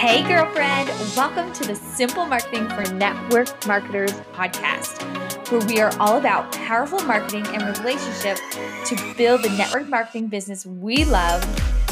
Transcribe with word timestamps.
Hey, 0.00 0.22
girlfriend, 0.22 0.88
welcome 1.14 1.52
to 1.52 1.62
the 1.62 1.74
Simple 1.74 2.24
Marketing 2.24 2.66
for 2.70 2.90
Network 2.94 3.66
Marketers 3.66 4.12
podcast, 4.32 5.02
where 5.50 5.60
we 5.66 5.78
are 5.82 5.92
all 6.00 6.16
about 6.16 6.50
powerful 6.52 7.00
marketing 7.00 7.46
and 7.48 7.78
relationship 7.78 8.38
to 8.86 9.14
build 9.18 9.42
the 9.42 9.50
network 9.50 9.88
marketing 9.88 10.28
business 10.28 10.64
we 10.64 11.04
love, 11.04 11.44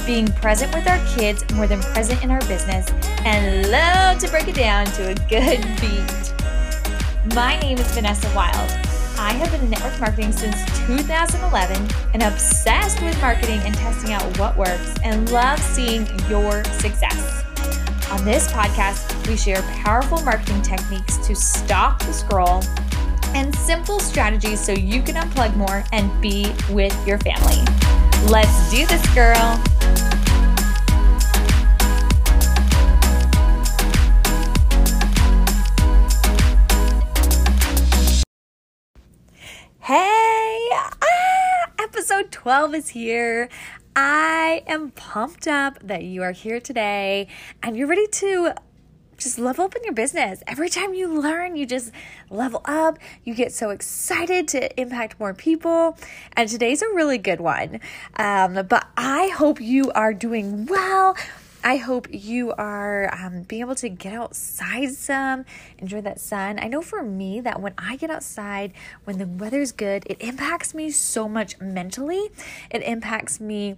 being 0.06 0.27
present 0.27 0.74
with 0.74 0.88
our 0.88 0.98
kids 1.18 1.45
more 1.52 1.66
than 1.66 1.82
present 1.82 2.24
in 2.24 2.30
our 2.30 2.41
business, 2.46 2.91
and 3.27 3.70
love 3.70 4.18
to 4.20 4.29
break 4.30 4.48
it 4.48 4.54
down 4.54 4.86
to 4.86 5.11
a 5.11 5.14
good 5.29 5.61
beat. 5.79 7.34
My 7.34 7.59
name 7.61 7.77
is 7.77 7.93
Vanessa 7.93 8.34
Wilde. 8.34 8.70
I 9.18 9.34
have 9.34 9.52
been 9.52 9.61
in 9.61 9.68
network 9.68 10.00
marketing 10.00 10.32
since 10.32 10.64
2011 10.86 11.86
and 12.14 12.22
obsessed 12.22 13.02
with 13.02 13.20
marketing 13.20 13.61
and 13.64 13.75
testing 13.75 14.14
out 14.14 14.38
what 14.38 14.56
works 14.56 14.95
and 15.05 15.30
love 15.30 15.61
seeing 15.61 16.09
your 16.30 16.64
success. 16.64 17.45
On 18.11 18.25
this 18.25 18.51
podcast, 18.51 19.29
we 19.29 19.37
share 19.37 19.61
powerful 19.85 20.23
marketing 20.23 20.62
techniques 20.62 21.19
to 21.19 21.35
stop 21.35 21.98
the 21.98 22.12
scroll 22.15 22.62
and 23.34 23.55
simple 23.55 24.01
strategies 24.01 24.65
so 24.65 24.73
you 24.73 25.03
can 25.03 25.15
unplug 25.15 25.55
more 25.57 25.84
and 25.93 26.09
be 26.23 26.51
with 26.71 26.97
your 27.07 27.19
family. 27.19 27.62
Let's 28.31 28.71
do 28.71 28.87
this, 28.87 29.07
girl. 29.15 29.61
Hey, 39.81 40.69
ah, 40.73 41.70
episode 41.79 42.33
12 42.33 42.75
is 42.75 42.89
here. 42.89 43.50
I 44.00 44.62
am 44.68 44.92
pumped 44.92 45.48
up 45.48 45.80
that 45.82 46.04
you 46.04 46.22
are 46.22 46.30
here 46.30 46.60
today 46.60 47.27
and 47.64 47.77
you're 47.77 47.88
ready 47.88 48.06
to 48.06 48.54
just 49.16 49.41
level 49.41 49.64
up 49.64 49.74
in 49.74 49.82
your 49.82 49.92
business. 49.92 50.41
Every 50.46 50.68
time 50.68 50.94
you 50.94 51.20
learn, 51.20 51.56
you 51.56 51.66
just 51.66 51.91
level 52.30 52.60
up. 52.64 53.00
You 53.24 53.34
get 53.34 53.50
so 53.50 53.70
excited 53.70 54.46
to 54.48 54.80
impact 54.80 55.19
more 55.19 55.34
people. 55.34 55.98
And 56.36 56.48
today's 56.48 56.80
a 56.80 56.86
really 56.91 57.19
good 57.19 57.41
one. 57.41 57.80
Um, 58.14 58.64
but 58.69 58.86
I 58.96 59.32
hope 59.36 59.60
you 59.60 59.91
are 59.91 60.14
doing 60.14 60.66
well. 60.66 61.16
I 61.64 61.78
hope 61.78 62.06
you 62.12 62.52
are 62.52 63.12
um, 63.12 63.42
being 63.42 63.62
able 63.62 63.74
to 63.74 63.88
get 63.88 64.12
outside 64.12 64.91
some, 64.91 65.44
enjoy 65.78 66.02
that 66.02 66.20
sun. 66.20 66.60
I 66.60 66.69
know 66.69 66.82
for 66.82 67.02
me 67.02 67.41
that 67.41 67.60
when 67.60 67.74
I 67.76 67.96
get 67.96 68.10
outside, 68.10 68.72
when 69.02 69.19
the 69.19 69.26
weather's 69.26 69.72
good, 69.72 70.04
it 70.06 70.19
impacts 70.20 70.72
me 70.72 70.92
so 70.92 71.28
much 71.28 71.58
mentally. 71.60 72.30
It 72.70 72.84
impacts 72.84 73.41
me 73.41 73.74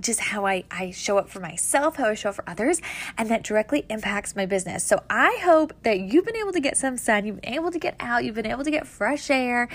just 0.00 0.20
how 0.20 0.46
I, 0.46 0.64
I 0.70 0.90
show 0.90 1.18
up 1.18 1.28
for 1.28 1.40
myself, 1.40 1.96
how 1.96 2.06
I 2.06 2.14
show 2.14 2.30
up 2.30 2.36
for 2.36 2.48
others, 2.48 2.80
and 3.16 3.28
that 3.30 3.42
directly 3.42 3.84
impacts 3.88 4.36
my 4.36 4.46
business. 4.46 4.84
So 4.84 5.02
I 5.08 5.38
hope 5.42 5.72
that 5.82 6.00
you've 6.00 6.24
been 6.24 6.36
able 6.36 6.52
to 6.52 6.60
get 6.60 6.76
some 6.76 6.96
sun, 6.96 7.24
you've 7.24 7.40
been 7.40 7.54
able 7.54 7.70
to 7.70 7.78
get 7.78 7.96
out, 8.00 8.24
you've 8.24 8.34
been 8.34 8.46
able 8.46 8.64
to 8.64 8.70
get 8.70 8.86
fresh 8.86 9.30
air, 9.30 9.68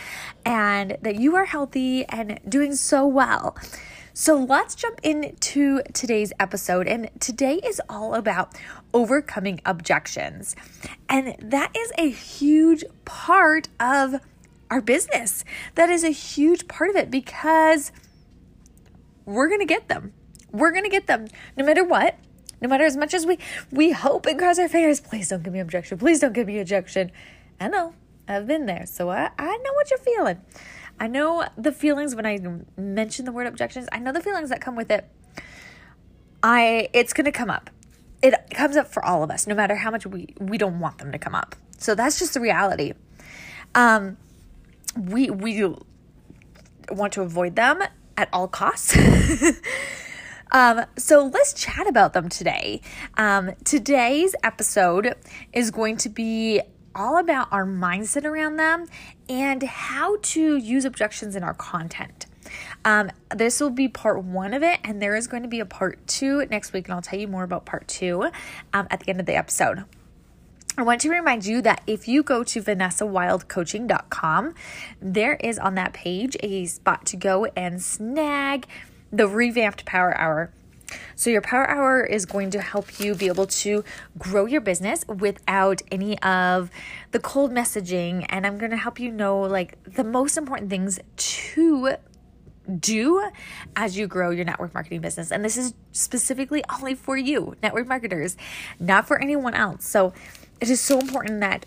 and 0.45 0.97
that 1.01 1.15
you 1.15 1.35
are 1.35 1.45
healthy 1.45 2.05
and 2.05 2.39
doing 2.47 2.75
so 2.75 3.05
well. 3.05 3.57
So 4.13 4.35
let's 4.35 4.75
jump 4.75 4.99
into 5.01 5.81
today's 5.93 6.33
episode. 6.41 6.87
And 6.87 7.09
today 7.21 7.61
is 7.63 7.81
all 7.87 8.15
about 8.15 8.53
overcoming 8.93 9.61
objections. 9.65 10.57
And 11.07 11.37
that 11.39 11.71
is 11.73 11.93
a 11.97 12.09
huge 12.09 12.83
part 13.05 13.69
of 13.79 14.15
our 14.69 14.81
business. 14.81 15.45
That 15.75 15.89
is 15.89 16.03
a 16.03 16.09
huge 16.09 16.67
part 16.67 16.89
of 16.89 16.97
it 16.97 17.09
because 17.09 17.93
we're 19.29 19.47
going 19.47 19.59
to 19.59 19.65
get 19.65 19.87
them. 19.87 20.13
We're 20.51 20.71
going 20.71 20.83
to 20.83 20.89
get 20.89 21.07
them 21.07 21.27
no 21.55 21.65
matter 21.65 21.83
what. 21.83 22.17
No 22.61 22.67
matter 22.67 22.83
as 22.83 22.97
much 22.97 23.13
as 23.13 23.25
we 23.25 23.37
we 23.71 23.91
hope 23.91 24.25
and 24.25 24.37
cross 24.37 24.59
our 24.59 24.67
fingers, 24.67 24.99
please 24.99 25.29
don't 25.29 25.43
give 25.43 25.53
me 25.53 25.59
objection. 25.59 25.97
Please 25.97 26.19
don't 26.19 26.33
give 26.33 26.47
me 26.47 26.59
objection. 26.59 27.11
I 27.59 27.69
know. 27.69 27.93
I've 28.27 28.47
been 28.47 28.65
there. 28.65 28.85
So 28.85 29.09
I, 29.09 29.31
I 29.37 29.57
know 29.57 29.73
what 29.73 29.89
you're 29.89 29.99
feeling. 29.99 30.41
I 30.99 31.07
know 31.07 31.47
the 31.57 31.71
feelings 31.71 32.15
when 32.15 32.25
I 32.25 32.37
mention 32.75 33.25
the 33.25 33.31
word 33.31 33.47
objections. 33.47 33.87
I 33.91 33.99
know 33.99 34.11
the 34.11 34.21
feelings 34.21 34.49
that 34.49 34.59
come 34.59 34.75
with 34.75 34.91
it. 34.91 35.09
I 36.43 36.89
it's 36.93 37.13
going 37.13 37.25
to 37.25 37.31
come 37.31 37.49
up. 37.49 37.69
It 38.21 38.35
comes 38.53 38.75
up 38.75 38.87
for 38.87 39.03
all 39.05 39.23
of 39.23 39.31
us 39.31 39.47
no 39.47 39.55
matter 39.55 39.75
how 39.75 39.91
much 39.91 40.05
we 40.05 40.35
we 40.39 40.57
don't 40.57 40.79
want 40.79 40.97
them 40.97 41.11
to 41.13 41.17
come 41.17 41.35
up. 41.35 41.55
So 41.77 41.95
that's 41.95 42.19
just 42.19 42.33
the 42.33 42.41
reality. 42.41 42.93
Um 43.73 44.17
we 44.97 45.29
we 45.29 45.63
want 46.91 47.13
to 47.13 47.21
avoid 47.21 47.55
them 47.55 47.83
at 48.19 48.27
all 48.33 48.49
costs. 48.49 48.97
um, 50.51 50.85
so 50.97 51.25
let's 51.25 51.53
chat 51.53 51.87
about 51.87 52.11
them 52.11 52.27
today. 52.27 52.81
Um, 53.15 53.51
today's 53.63 54.35
episode 54.43 55.15
is 55.53 55.71
going 55.71 55.95
to 55.97 56.09
be 56.09 56.61
all 56.93 57.17
about 57.17 57.47
our 57.51 57.65
mindset 57.65 58.25
around 58.25 58.57
them 58.57 58.85
and 59.29 59.63
how 59.63 60.17
to 60.21 60.57
use 60.57 60.83
objections 60.83 61.37
in 61.37 61.43
our 61.43 61.53
content. 61.53 62.25
Um, 62.83 63.09
this 63.33 63.61
will 63.61 63.69
be 63.69 63.87
part 63.87 64.21
one 64.21 64.53
of 64.53 64.63
it, 64.63 64.79
and 64.83 65.01
there 65.01 65.15
is 65.15 65.27
going 65.27 65.43
to 65.43 65.49
be 65.49 65.61
a 65.61 65.65
part 65.65 66.05
two 66.05 66.45
next 66.47 66.73
week, 66.73 66.87
and 66.87 66.95
I'll 66.95 67.01
tell 67.01 67.19
you 67.19 67.27
more 67.27 67.43
about 67.43 67.65
part 67.65 67.87
two 67.87 68.23
um, 68.73 68.87
at 68.89 68.99
the 68.99 69.09
end 69.09 69.21
of 69.21 69.27
the 69.27 69.35
episode. 69.35 69.85
I 70.79 70.83
want 70.83 71.01
to 71.01 71.09
remind 71.09 71.45
you 71.45 71.61
that 71.63 71.81
if 71.87 72.07
you 72.07 72.23
go 72.23 72.41
to 72.45 72.61
vanessawildecoaching.com, 72.61 74.53
there 75.01 75.33
is 75.33 75.59
on 75.59 75.75
that 75.75 75.91
page 75.91 76.37
a 76.39 76.67
spot 76.67 77.05
to 77.07 77.17
go 77.17 77.45
and 77.47 77.81
snag 77.81 78.65
the 79.11 79.27
revamped 79.27 79.83
Power 79.83 80.17
Hour. 80.17 80.53
So, 81.15 81.29
your 81.29 81.41
Power 81.41 81.69
Hour 81.69 82.05
is 82.05 82.25
going 82.25 82.49
to 82.51 82.61
help 82.61 82.97
you 82.97 83.13
be 83.13 83.27
able 83.27 83.45
to 83.47 83.83
grow 84.17 84.45
your 84.45 84.61
business 84.61 85.03
without 85.07 85.81
any 85.91 86.17
of 86.19 86.71
the 87.11 87.19
cold 87.19 87.51
messaging. 87.51 88.25
And 88.29 88.47
I'm 88.47 88.57
going 88.57 88.71
to 88.71 88.77
help 88.77 89.01
you 89.01 89.11
know 89.11 89.41
like 89.41 89.83
the 89.83 90.05
most 90.05 90.37
important 90.37 90.69
things 90.69 90.97
to 91.17 91.95
do 92.79 93.29
as 93.75 93.97
you 93.97 94.07
grow 94.07 94.29
your 94.29 94.45
network 94.45 94.73
marketing 94.73 95.01
business. 95.01 95.31
And 95.31 95.43
this 95.43 95.57
is 95.57 95.73
specifically 95.91 96.63
only 96.73 96.95
for 96.95 97.17
you, 97.17 97.55
network 97.61 97.87
marketers, 97.87 98.37
not 98.79 99.07
for 99.07 99.21
anyone 99.21 99.53
else. 99.53 99.85
So, 99.85 100.13
it 100.61 100.69
is 100.69 100.81
so 100.81 100.99
important 100.99 101.39
that 101.41 101.65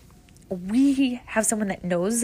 we 0.49 1.21
have 1.25 1.45
someone 1.45 1.67
that 1.69 1.83
knows 1.83 2.23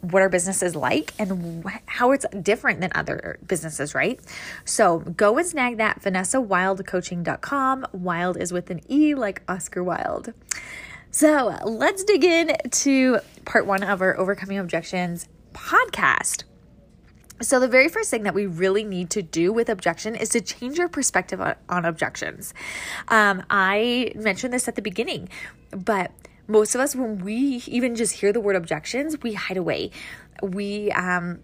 what 0.00 0.22
our 0.22 0.28
business 0.28 0.62
is 0.62 0.76
like 0.76 1.12
and 1.18 1.64
how 1.86 2.12
it's 2.12 2.26
different 2.42 2.80
than 2.80 2.90
other 2.94 3.38
businesses, 3.46 3.94
right? 3.94 4.20
So 4.64 4.98
go 4.98 5.38
and 5.38 5.46
snag 5.46 5.78
that 5.78 6.02
vanessawildecoaching.com. 6.02 7.86
Wilde 7.92 8.36
is 8.36 8.52
with 8.52 8.70
an 8.70 8.80
E 8.90 9.14
like 9.14 9.42
Oscar 9.48 9.82
Wilde. 9.82 10.34
So 11.10 11.58
let's 11.64 12.04
dig 12.04 12.24
in 12.24 12.56
to 12.70 13.18
part 13.44 13.66
one 13.66 13.82
of 13.82 14.02
our 14.02 14.16
Overcoming 14.18 14.58
Objections 14.58 15.28
podcast. 15.54 16.44
So, 17.42 17.60
the 17.60 17.68
very 17.68 17.88
first 17.88 18.10
thing 18.10 18.22
that 18.22 18.32
we 18.32 18.46
really 18.46 18.82
need 18.82 19.10
to 19.10 19.20
do 19.20 19.52
with 19.52 19.68
objection 19.68 20.14
is 20.14 20.30
to 20.30 20.40
change 20.40 20.78
your 20.78 20.88
perspective 20.88 21.38
on, 21.38 21.54
on 21.68 21.84
objections. 21.84 22.54
Um, 23.08 23.42
I 23.50 24.12
mentioned 24.14 24.54
this 24.54 24.68
at 24.68 24.74
the 24.74 24.80
beginning, 24.80 25.28
but 25.84 26.10
most 26.48 26.74
of 26.74 26.80
us, 26.80 26.94
when 26.94 27.18
we 27.24 27.62
even 27.66 27.94
just 27.94 28.14
hear 28.14 28.32
the 28.32 28.40
word 28.40 28.56
objections, 28.56 29.20
we 29.22 29.34
hide 29.34 29.56
away. 29.56 29.90
We 30.42 30.90
um, 30.92 31.40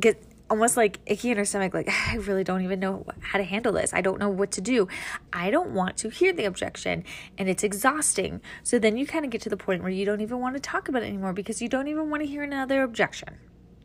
get 0.00 0.22
almost 0.50 0.76
like 0.76 1.00
icky 1.06 1.30
in 1.30 1.38
our 1.38 1.44
stomach, 1.44 1.74
like, 1.74 1.88
I 2.08 2.16
really 2.16 2.44
don't 2.44 2.62
even 2.62 2.78
know 2.78 3.06
how 3.20 3.38
to 3.38 3.44
handle 3.44 3.72
this. 3.72 3.92
I 3.92 4.00
don't 4.00 4.18
know 4.18 4.28
what 4.28 4.50
to 4.52 4.60
do. 4.60 4.86
I 5.32 5.50
don't 5.50 5.70
want 5.70 5.96
to 5.98 6.10
hear 6.10 6.32
the 6.32 6.44
objection, 6.44 7.04
and 7.38 7.48
it's 7.48 7.64
exhausting. 7.64 8.40
So 8.62 8.78
then 8.78 8.96
you 8.96 9.06
kind 9.06 9.24
of 9.24 9.30
get 9.30 9.40
to 9.42 9.48
the 9.48 9.56
point 9.56 9.82
where 9.82 9.90
you 9.90 10.04
don't 10.04 10.20
even 10.20 10.40
want 10.40 10.54
to 10.54 10.60
talk 10.60 10.88
about 10.88 11.02
it 11.02 11.06
anymore 11.06 11.32
because 11.32 11.60
you 11.62 11.68
don't 11.68 11.88
even 11.88 12.10
want 12.10 12.22
to 12.22 12.26
hear 12.26 12.42
another 12.42 12.82
objection 12.82 13.38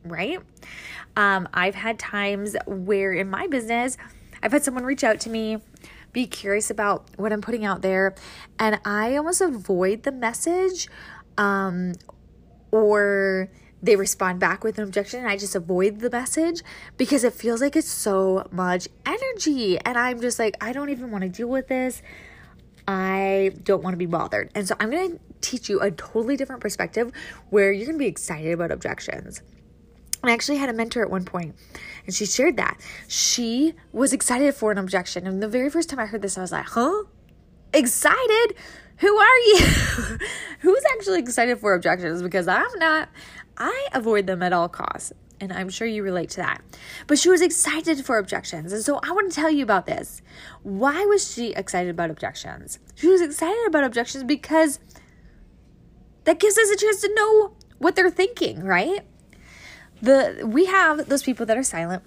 right? 0.03 0.39
Um, 1.15 1.47
I've 1.53 1.75
had 1.75 1.99
times 1.99 2.55
where 2.65 3.13
in 3.13 3.29
my 3.29 3.47
business, 3.47 3.97
I've 4.41 4.51
had 4.51 4.63
someone 4.63 4.85
reach 4.85 5.03
out 5.03 5.19
to 5.21 5.29
me, 5.29 5.57
be 6.11 6.27
curious 6.27 6.69
about 6.69 7.05
what 7.17 7.31
I'm 7.31 7.41
putting 7.41 7.65
out 7.65 7.81
there, 7.81 8.15
and 8.57 8.79
I 8.85 9.15
almost 9.15 9.41
avoid 9.41 10.03
the 10.03 10.11
message 10.11 10.87
um, 11.37 11.93
or 12.71 13.49
they 13.81 13.95
respond 13.95 14.39
back 14.39 14.63
with 14.63 14.77
an 14.77 14.83
objection 14.83 15.21
and 15.21 15.29
I 15.29 15.37
just 15.37 15.55
avoid 15.55 15.99
the 15.99 16.09
message 16.09 16.61
because 16.97 17.23
it 17.23 17.33
feels 17.33 17.61
like 17.61 17.75
it's 17.75 17.89
so 17.89 18.45
much 18.51 18.87
energy. 19.05 19.79
And 19.79 19.97
I'm 19.97 20.19
just 20.19 20.37
like, 20.37 20.55
I 20.61 20.73
don't 20.73 20.89
even 20.89 21.11
want 21.11 21.23
to 21.23 21.29
deal 21.29 21.47
with 21.47 21.67
this. 21.67 22.01
I 22.87 23.51
don't 23.63 23.83
want 23.83 23.93
to 23.93 23.97
be 23.97 24.05
bothered. 24.05 24.51
And 24.55 24.67
so 24.67 24.75
I'm 24.79 24.89
going 24.89 25.11
to 25.11 25.19
teach 25.41 25.69
you 25.69 25.79
a 25.79 25.91
totally 25.91 26.35
different 26.35 26.61
perspective 26.61 27.11
where 27.49 27.71
you're 27.71 27.85
going 27.85 27.97
to 27.97 28.03
be 28.03 28.07
excited 28.07 28.51
about 28.51 28.71
objections. 28.71 29.41
I 30.23 30.33
actually 30.33 30.57
had 30.57 30.69
a 30.69 30.73
mentor 30.73 31.01
at 31.01 31.09
one 31.09 31.23
point, 31.23 31.55
and 32.05 32.13
she 32.13 32.25
shared 32.25 32.57
that. 32.57 32.79
She 33.07 33.73
was 33.93 34.11
excited 34.11 34.53
for 34.53 34.71
an 34.71 34.77
objection. 34.77 35.25
And 35.25 35.41
the 35.41 35.47
very 35.47 35.69
first 35.69 35.89
time 35.89 35.99
I 35.99 36.05
heard 36.05 36.21
this, 36.21 36.37
I 36.37 36.41
was 36.41 36.51
like, 36.51 36.65
huh? 36.65 37.03
Excited? 37.73 38.55
Who 38.97 39.17
are 39.17 39.37
you? 39.37 39.57
Who's 40.59 40.83
actually 40.93 41.19
excited 41.19 41.59
for 41.59 41.73
objections? 41.73 42.21
Because 42.21 42.47
I'm 42.47 42.67
not. 42.77 43.09
I 43.57 43.87
avoid 43.93 44.27
them 44.27 44.43
at 44.43 44.51
all 44.51 44.67
costs. 44.67 45.13
And 45.41 45.53
I'm 45.53 45.69
sure 45.69 45.87
you 45.87 46.03
relate 46.03 46.31
to 46.31 46.37
that. 46.37 46.61
But 47.07 47.17
she 47.17 47.29
was 47.29 47.41
excited 47.41 48.03
for 48.05 48.17
objections. 48.17 48.73
And 48.73 48.83
so 48.83 48.99
I 49.01 49.11
want 49.13 49.31
to 49.31 49.35
tell 49.35 49.49
you 49.49 49.63
about 49.63 49.85
this. 49.85 50.21
Why 50.63 51.05
was 51.05 51.31
she 51.31 51.51
excited 51.53 51.89
about 51.89 52.09
objections? 52.09 52.79
She 52.95 53.07
was 53.07 53.21
excited 53.21 53.65
about 53.67 53.85
objections 53.85 54.25
because 54.25 54.79
that 56.25 56.39
gives 56.39 56.57
us 56.57 56.69
a 56.69 56.75
chance 56.75 56.99
to 57.01 57.13
know 57.13 57.53
what 57.77 57.95
they're 57.95 58.09
thinking, 58.09 58.63
right? 58.63 59.05
The 60.01 60.43
we 60.45 60.65
have 60.65 61.09
those 61.09 61.23
people 61.23 61.45
that 61.45 61.57
are 61.57 61.63
silent. 61.63 62.03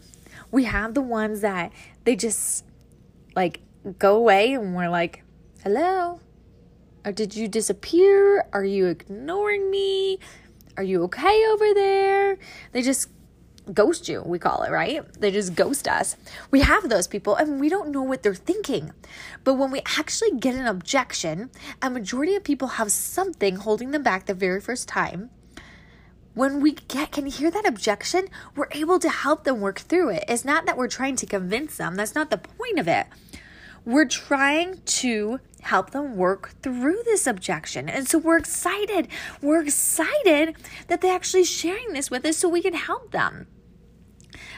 We 0.51 0.65
have 0.65 0.95
the 0.95 1.03
ones 1.03 1.41
that 1.41 1.73
they 2.05 2.17
just 2.17 2.65
like 3.35 3.61
go 3.99 4.17
away 4.17 4.55
and 4.55 4.75
we're 4.75 4.91
like, 4.91 5.25
"Hello? 5.63 6.21
Or 7.05 7.13
did 7.13 7.35
you 7.35 7.49
disappear? 7.49 8.47
Are 8.53 8.65
you 8.65 8.87
ignoring 8.87 9.71
me? 9.71 10.19
Are 10.77 10.83
you 10.83 11.03
okay 11.05 11.45
over 11.53 11.75
there?" 11.75 12.39
They 12.73 12.83
just 12.83 13.09
ghost 13.73 14.09
you, 14.09 14.23
we 14.25 14.39
call 14.39 14.63
it, 14.63 14.71
right? 14.71 15.03
They 15.21 15.31
just 15.31 15.55
ghost 15.55 15.87
us. 15.87 16.17
We 16.51 16.61
have 16.61 16.89
those 16.89 17.07
people 17.07 17.37
and 17.37 17.61
we 17.61 17.69
don't 17.69 17.91
know 17.91 18.03
what 18.03 18.23
they're 18.23 18.35
thinking. 18.35 18.93
But 19.45 19.55
when 19.55 19.71
we 19.71 19.83
actually 19.99 20.33
get 20.33 20.55
an 20.55 20.67
objection, 20.67 21.51
a 21.81 21.91
majority 21.91 22.35
of 22.35 22.45
people 22.45 22.69
have 22.69 22.91
something 22.91 23.57
holding 23.57 23.93
them 23.93 24.03
back 24.03 24.27
the 24.27 24.35
very 24.35 24.61
first 24.61 24.89
time. 24.89 25.31
When 26.35 26.61
we 26.61 26.73
get 26.73 27.13
can 27.13 27.27
hear 27.27 27.51
that 27.51 27.67
objection, 27.67 28.29
we're 28.57 28.69
able 28.71 28.99
to 28.99 29.11
help 29.11 29.45
them 29.45 29.61
work 29.61 29.81
through 29.81 30.11
it. 30.11 30.25
It's 30.29 30.45
not 30.45 30.65
that 30.67 30.77
we're 30.77 30.89
trying 30.89 31.17
to 31.17 31.27
convince 31.27 31.77
them. 31.77 31.97
That's 31.97 32.15
not 32.15 32.31
the 32.31 32.39
point 32.39 32.79
of 32.79 32.89
it. 32.89 33.07
We're 33.85 34.07
trying 34.07 34.81
to 34.81 35.41
help 35.61 35.91
them 35.91 36.17
work 36.17 36.55
through 36.63 37.03
this 37.05 37.27
objection. 37.27 37.89
And 37.89 38.09
so 38.09 38.19
we're 38.19 38.39
excited. 38.39 39.09
We're 39.43 39.63
excited 39.63 40.57
that 40.87 41.01
they're 41.01 41.15
actually 41.15 41.45
sharing 41.45 41.93
this 41.93 42.11
with 42.11 42.25
us 42.25 42.39
so 42.39 42.49
we 42.49 42.63
can 42.63 42.75
help 42.75 43.11
them. 43.11 43.47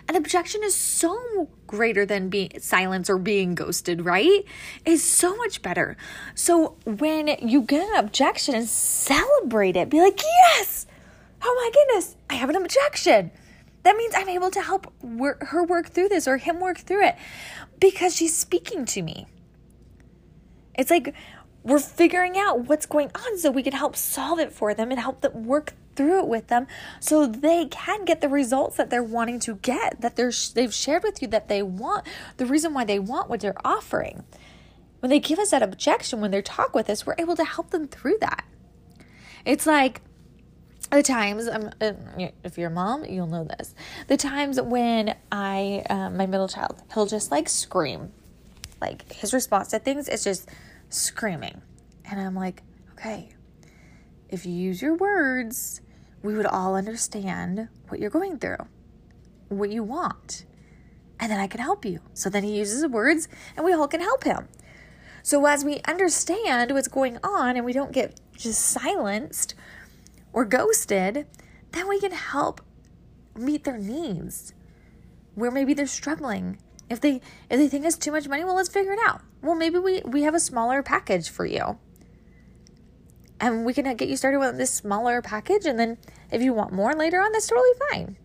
An 0.08 0.16
objection 0.16 0.62
is 0.62 0.74
so 0.74 1.48
greater 1.66 2.04
than 2.04 2.28
being 2.28 2.52
silence 2.60 3.08
or 3.08 3.18
being 3.18 3.54
ghosted, 3.54 4.04
right? 4.04 4.44
Is 4.84 5.02
so 5.02 5.34
much 5.36 5.62
better. 5.62 5.96
So 6.34 6.76
when 6.84 7.28
you 7.40 7.62
get 7.62 7.88
an 7.88 7.96
objection, 7.96 8.66
celebrate 8.66 9.76
it. 9.76 9.88
Be 9.88 10.00
like, 10.00 10.20
yes! 10.22 10.86
Oh 11.46 11.54
my 11.56 11.70
goodness, 11.72 12.16
I 12.30 12.34
have 12.34 12.48
an 12.48 12.56
objection. 12.56 13.30
That 13.82 13.96
means 13.96 14.14
I'm 14.16 14.30
able 14.30 14.50
to 14.50 14.62
help 14.62 14.90
work, 15.02 15.42
her 15.48 15.62
work 15.62 15.90
through 15.90 16.08
this 16.08 16.26
or 16.26 16.38
him 16.38 16.58
work 16.58 16.78
through 16.78 17.04
it 17.04 17.16
because 17.78 18.16
she's 18.16 18.34
speaking 18.34 18.86
to 18.86 19.02
me. 19.02 19.26
It's 20.74 20.90
like 20.90 21.14
we're 21.62 21.78
figuring 21.78 22.38
out 22.38 22.60
what's 22.60 22.86
going 22.86 23.10
on 23.14 23.38
so 23.38 23.50
we 23.50 23.62
can 23.62 23.74
help 23.74 23.94
solve 23.94 24.38
it 24.38 24.52
for 24.52 24.72
them 24.72 24.90
and 24.90 24.98
help 24.98 25.20
them 25.20 25.44
work 25.44 25.74
through 25.96 26.20
it 26.20 26.26
with 26.26 26.48
them 26.48 26.66
so 26.98 27.26
they 27.26 27.66
can 27.66 28.04
get 28.04 28.20
the 28.20 28.28
results 28.28 28.76
that 28.76 28.90
they're 28.90 29.02
wanting 29.02 29.38
to 29.40 29.54
get 29.56 30.00
that 30.00 30.16
they're 30.16 30.32
they've 30.54 30.74
shared 30.74 31.02
with 31.02 31.22
you 31.22 31.28
that 31.28 31.48
they 31.48 31.62
want 31.62 32.06
the 32.36 32.46
reason 32.46 32.74
why 32.74 32.84
they 32.84 32.98
want 32.98 33.30
what 33.30 33.40
they're 33.40 33.54
offering 33.64 34.24
when 34.98 35.08
they 35.08 35.20
give 35.20 35.38
us 35.38 35.50
that 35.50 35.62
objection 35.62 36.20
when 36.20 36.32
they 36.32 36.42
talk 36.42 36.74
with 36.74 36.90
us 36.90 37.06
we're 37.06 37.14
able 37.16 37.36
to 37.36 37.44
help 37.44 37.70
them 37.70 37.86
through 37.86 38.18
that 38.20 38.44
it's 39.44 39.66
like 39.66 40.00
the 40.94 41.02
times 41.02 41.48
um, 41.48 41.70
uh, 41.80 41.92
if 42.42 42.56
you're 42.56 42.70
a 42.70 42.72
mom 42.72 43.04
you'll 43.04 43.26
know 43.26 43.44
this. 43.44 43.74
The 44.08 44.16
times 44.16 44.60
when 44.60 45.14
i 45.30 45.84
uh, 45.90 46.10
my 46.10 46.26
middle 46.26 46.48
child 46.48 46.82
he'll 46.92 47.06
just 47.06 47.30
like 47.30 47.48
scream. 47.48 48.12
Like 48.80 49.12
his 49.12 49.32
response 49.32 49.68
to 49.68 49.78
things 49.78 50.08
is 50.08 50.24
just 50.24 50.48
screaming. 50.88 51.60
And 52.10 52.20
i'm 52.20 52.34
like 52.34 52.62
okay 52.92 53.30
if 54.28 54.46
you 54.46 54.52
use 54.52 54.80
your 54.82 54.94
words 54.94 55.80
we 56.22 56.34
would 56.34 56.46
all 56.46 56.74
understand 56.74 57.68
what 57.88 58.00
you're 58.00 58.10
going 58.10 58.38
through 58.38 58.56
what 59.48 59.70
you 59.70 59.82
want 59.82 60.44
and 61.20 61.30
then 61.30 61.38
i 61.38 61.46
can 61.46 61.60
help 61.60 61.84
you. 61.84 62.00
So 62.12 62.28
then 62.30 62.44
he 62.44 62.58
uses 62.58 62.82
the 62.82 62.88
words 62.88 63.28
and 63.56 63.64
we 63.64 63.72
all 63.72 63.88
can 63.88 64.00
help 64.00 64.24
him. 64.24 64.48
So 65.22 65.46
as 65.46 65.64
we 65.64 65.80
understand 65.88 66.72
what's 66.72 66.88
going 66.88 67.18
on 67.24 67.56
and 67.56 67.64
we 67.64 67.72
don't 67.72 67.92
get 67.92 68.20
just 68.36 68.60
silenced 68.60 69.54
or 70.34 70.44
ghosted, 70.44 71.26
then 71.70 71.88
we 71.88 72.00
can 72.00 72.10
help 72.10 72.60
meet 73.34 73.64
their 73.64 73.78
needs. 73.78 74.52
Where 75.34 75.50
maybe 75.50 75.72
they're 75.72 75.86
struggling. 75.86 76.58
If 76.90 77.00
they 77.00 77.22
if 77.48 77.58
they 77.58 77.68
think 77.68 77.86
it's 77.86 77.96
too 77.96 78.12
much 78.12 78.28
money, 78.28 78.44
well 78.44 78.56
let's 78.56 78.68
figure 78.68 78.92
it 78.92 78.98
out. 79.06 79.22
Well 79.40 79.54
maybe 79.54 79.78
we, 79.78 80.02
we 80.04 80.22
have 80.22 80.34
a 80.34 80.40
smaller 80.40 80.82
package 80.82 81.30
for 81.30 81.46
you. 81.46 81.78
And 83.40 83.64
we 83.64 83.72
can 83.72 83.96
get 83.96 84.08
you 84.08 84.16
started 84.16 84.38
with 84.38 84.58
this 84.58 84.70
smaller 84.70 85.22
package 85.22 85.64
and 85.64 85.78
then 85.78 85.98
if 86.30 86.42
you 86.42 86.52
want 86.52 86.72
more 86.72 86.94
later 86.94 87.20
on, 87.20 87.32
that's 87.32 87.46
totally 87.46 87.68
fine. 87.90 88.16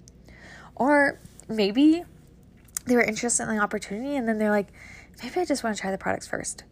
Or 0.76 1.20
maybe 1.48 2.04
they 2.86 2.96
were 2.96 3.04
interested 3.04 3.44
in 3.44 3.56
the 3.56 3.62
opportunity 3.62 4.16
and 4.16 4.28
then 4.28 4.40
they're 4.40 4.52
like, 4.52 4.68
maybe 5.24 5.40
I 5.42 5.46
just 5.46 5.64
want 5.64 5.76
to 5.76 5.82
try 5.82 5.92
the 5.92 5.98
products 5.98 6.28
first 6.28 6.64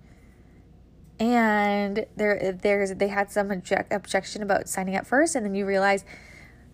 and 1.20 2.06
there 2.16 2.54
there's 2.62 2.94
they 2.96 3.08
had 3.08 3.32
some 3.32 3.52
object, 3.52 3.92
objection 3.92 4.42
about 4.44 4.70
signing 4.70 4.96
up 4.96 5.06
first 5.06 5.36
and 5.36 5.46
then 5.46 5.56
you 5.56 5.66
realize 5.66 6.06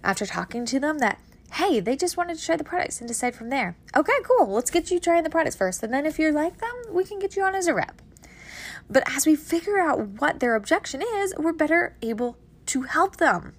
after 0.04 0.26
talking 0.26 0.66
to 0.66 0.80
them 0.80 1.00
that 1.00 1.20
hey 1.54 1.80
they 1.80 1.96
just 1.96 2.18
wanted 2.18 2.38
to 2.38 2.46
try 2.46 2.56
the 2.56 2.64
products 2.64 3.00
and 3.00 3.08
decide 3.08 3.36
from 3.36 3.50
there. 3.50 3.78
Okay 3.96 4.14
cool. 4.24 4.54
Let's 4.54 4.72
get 4.72 4.92
you 4.92 5.00
trying 5.00 5.24
the 5.24 5.30
products 5.30 5.56
first. 5.56 5.84
And 5.84 5.94
then 5.94 6.06
if 6.06 6.20
you 6.20 6.32
like 6.32 6.58
them 6.60 6.74
we 6.92 7.04
can 7.04 7.20
get 7.20 7.36
you 7.36 7.44
on 7.44 7.56
as 7.56 7.68
a 7.68 7.74
rep. 7.74 8.02
But 8.90 9.04
as 9.10 9.26
we 9.26 9.36
figure 9.36 9.80
out 9.80 10.20
what 10.20 10.40
their 10.40 10.56
objection 10.56 11.02
is 11.02 11.34
we're 11.38 11.54
better 11.54 11.96
able 12.02 12.38
to 12.68 12.82
help 12.84 13.18
them. 13.18 13.54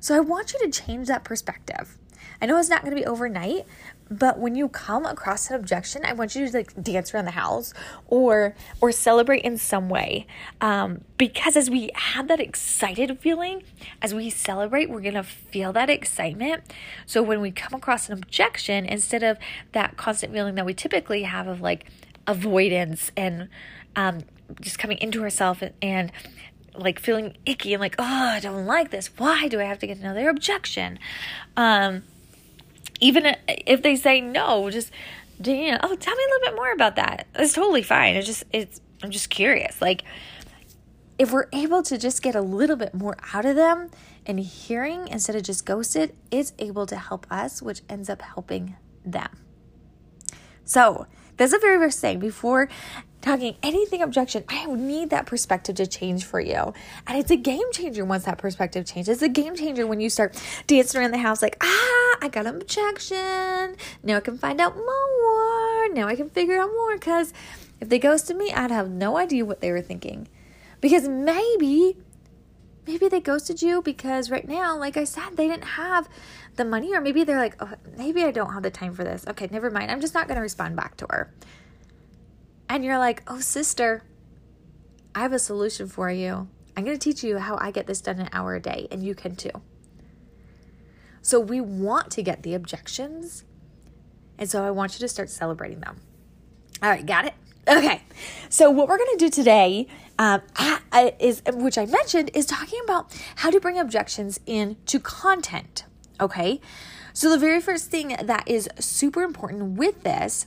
So 0.00 0.14
i 0.14 0.20
want 0.20 0.52
you 0.52 0.60
to 0.60 0.70
change 0.70 1.08
that 1.08 1.24
perspective 1.24 1.98
I 2.40 2.46
know 2.46 2.58
it's 2.58 2.68
not 2.68 2.82
going 2.82 2.94
to 2.94 3.00
be 3.00 3.06
overnight, 3.06 3.66
but 4.10 4.38
when 4.38 4.54
you 4.54 4.68
come 4.68 5.04
across 5.04 5.50
an 5.50 5.56
objection, 5.56 6.04
I 6.04 6.12
want 6.12 6.36
you 6.36 6.46
to 6.46 6.56
like 6.56 6.80
dance 6.80 7.12
around 7.12 7.24
the 7.24 7.32
house 7.32 7.74
or 8.06 8.54
or 8.80 8.92
celebrate 8.92 9.42
in 9.42 9.58
some 9.58 9.88
way. 9.88 10.26
Um, 10.60 11.00
because 11.18 11.56
as 11.56 11.68
we 11.68 11.90
have 11.94 12.28
that 12.28 12.38
excited 12.38 13.18
feeling, 13.18 13.64
as 14.00 14.14
we 14.14 14.30
celebrate, 14.30 14.90
we're 14.90 15.00
gonna 15.00 15.24
feel 15.24 15.72
that 15.72 15.90
excitement. 15.90 16.62
So 17.04 17.22
when 17.22 17.40
we 17.40 17.50
come 17.50 17.74
across 17.74 18.08
an 18.08 18.12
objection, 18.12 18.86
instead 18.86 19.22
of 19.22 19.38
that 19.72 19.96
constant 19.96 20.32
feeling 20.32 20.54
that 20.54 20.64
we 20.64 20.74
typically 20.74 21.24
have 21.24 21.48
of 21.48 21.60
like 21.60 21.86
avoidance 22.28 23.10
and 23.16 23.48
um, 23.96 24.20
just 24.60 24.78
coming 24.78 24.98
into 24.98 25.22
ourselves 25.22 25.62
and, 25.62 25.72
and 25.82 26.12
like 26.76 27.00
feeling 27.00 27.36
icky 27.46 27.74
and 27.74 27.80
like, 27.80 27.96
oh, 27.98 28.04
I 28.04 28.40
don't 28.40 28.66
like 28.66 28.90
this. 28.90 29.08
Why 29.16 29.48
do 29.48 29.60
I 29.60 29.64
have 29.64 29.78
to 29.80 29.86
get 29.86 29.98
another 29.98 30.28
objection? 30.28 30.98
Um, 31.56 32.02
even 33.00 33.36
if 33.46 33.82
they 33.82 33.96
say 33.96 34.20
no, 34.20 34.70
just 34.70 34.90
you 35.44 35.76
oh, 35.82 35.96
tell 35.96 36.14
me 36.14 36.24
a 36.24 36.30
little 36.30 36.50
bit 36.50 36.56
more 36.56 36.72
about 36.72 36.96
that. 36.96 37.26
It's 37.34 37.52
totally 37.52 37.82
fine. 37.82 38.16
It's 38.16 38.26
just 38.26 38.44
it's 38.52 38.80
I'm 39.02 39.10
just 39.10 39.30
curious. 39.30 39.80
Like 39.80 40.02
if 41.18 41.32
we're 41.32 41.48
able 41.52 41.82
to 41.82 41.98
just 41.98 42.22
get 42.22 42.34
a 42.34 42.40
little 42.40 42.76
bit 42.76 42.94
more 42.94 43.16
out 43.32 43.44
of 43.44 43.56
them 43.56 43.90
and 44.26 44.38
hearing 44.40 45.08
instead 45.08 45.36
of 45.36 45.42
just 45.42 45.64
ghosted, 45.64 46.14
it's 46.30 46.52
able 46.58 46.86
to 46.86 46.96
help 46.96 47.26
us, 47.30 47.62
which 47.62 47.82
ends 47.88 48.10
up 48.10 48.22
helping 48.22 48.76
them. 49.04 49.30
So 50.64 51.06
that's 51.36 51.52
the 51.52 51.58
very 51.58 51.78
first 51.78 52.00
thing 52.00 52.18
before 52.18 52.68
talking 53.20 53.56
anything 53.62 54.02
objection, 54.02 54.44
I 54.48 54.66
need 54.66 55.10
that 55.10 55.26
perspective 55.26 55.76
to 55.76 55.86
change 55.86 56.24
for 56.24 56.40
you. 56.40 56.72
And 57.06 57.18
it's 57.18 57.30
a 57.30 57.36
game 57.36 57.72
changer 57.72 58.04
once 58.04 58.24
that 58.24 58.38
perspective 58.38 58.86
changes. 58.86 59.08
It's 59.08 59.22
a 59.22 59.28
game 59.28 59.56
changer 59.56 59.86
when 59.86 60.00
you 60.00 60.10
start 60.10 60.40
dancing 60.66 61.00
around 61.00 61.10
the 61.10 61.18
house 61.18 61.42
like, 61.42 61.56
ah, 61.60 62.18
I 62.22 62.28
got 62.30 62.46
an 62.46 62.56
objection. 62.56 63.76
Now 64.02 64.16
I 64.16 64.20
can 64.20 64.38
find 64.38 64.60
out 64.60 64.76
more. 64.76 65.88
Now 65.92 66.06
I 66.06 66.14
can 66.16 66.30
figure 66.30 66.60
out 66.60 66.70
more. 66.70 66.94
Because 66.94 67.32
if 67.80 67.88
they 67.88 67.98
ghosted 67.98 68.36
me, 68.36 68.52
I'd 68.52 68.70
have 68.70 68.90
no 68.90 69.16
idea 69.16 69.44
what 69.44 69.60
they 69.60 69.72
were 69.72 69.82
thinking. 69.82 70.28
Because 70.80 71.08
maybe, 71.08 71.96
maybe 72.86 73.08
they 73.08 73.20
ghosted 73.20 73.60
you 73.60 73.82
because 73.82 74.30
right 74.30 74.46
now, 74.46 74.78
like 74.78 74.96
I 74.96 75.04
said, 75.04 75.36
they 75.36 75.48
didn't 75.48 75.64
have 75.64 76.08
the 76.56 76.64
money, 76.64 76.94
or 76.94 77.00
maybe 77.00 77.24
they're 77.24 77.38
like, 77.38 77.56
oh, 77.60 77.72
maybe 77.98 78.24
I 78.24 78.30
don't 78.30 78.52
have 78.52 78.62
the 78.62 78.70
time 78.70 78.94
for 78.94 79.04
this. 79.04 79.26
Okay, 79.26 79.48
never 79.50 79.70
mind. 79.70 79.90
I'm 79.90 80.00
just 80.00 80.14
not 80.14 80.28
going 80.28 80.36
to 80.36 80.42
respond 80.42 80.76
back 80.76 80.96
to 80.98 81.06
her 81.10 81.32
and 82.68 82.84
you're 82.84 82.98
like, 82.98 83.22
oh, 83.26 83.40
sister, 83.40 84.02
I 85.14 85.20
have 85.20 85.32
a 85.32 85.38
solution 85.38 85.86
for 85.88 86.10
you. 86.10 86.48
I'm 86.76 86.84
going 86.84 86.98
to 86.98 87.02
teach 87.02 87.24
you 87.24 87.38
how 87.38 87.56
I 87.60 87.70
get 87.70 87.86
this 87.86 88.00
done 88.00 88.20
an 88.20 88.28
hour 88.32 88.54
a 88.54 88.60
day, 88.60 88.86
and 88.90 89.02
you 89.02 89.14
can 89.14 89.34
too. 89.34 89.62
So 91.22 91.40
we 91.40 91.60
want 91.60 92.10
to 92.12 92.22
get 92.22 92.42
the 92.42 92.54
objections. 92.54 93.44
And 94.38 94.48
so 94.48 94.64
I 94.64 94.70
want 94.70 94.94
you 94.94 95.00
to 95.00 95.08
start 95.08 95.30
celebrating 95.30 95.80
them. 95.80 96.00
All 96.82 96.90
right, 96.90 97.04
got 97.04 97.24
it? 97.24 97.34
Okay. 97.66 98.02
So 98.48 98.70
what 98.70 98.88
we're 98.88 98.98
going 98.98 99.18
to 99.18 99.24
do 99.24 99.30
today 99.30 99.88
um, 100.18 100.42
is, 101.18 101.42
which 101.46 101.78
I 101.78 101.86
mentioned, 101.86 102.30
is 102.34 102.46
talking 102.46 102.78
about 102.84 103.12
how 103.36 103.50
to 103.50 103.58
bring 103.58 103.78
objections 103.78 104.38
into 104.46 105.00
content. 105.00 105.84
Okay. 106.20 106.60
So 107.12 107.30
the 107.30 107.38
very 107.38 107.60
first 107.60 107.90
thing 107.90 108.14
that 108.22 108.46
is 108.46 108.68
super 108.78 109.22
important 109.22 109.78
with 109.78 110.02
this 110.02 110.46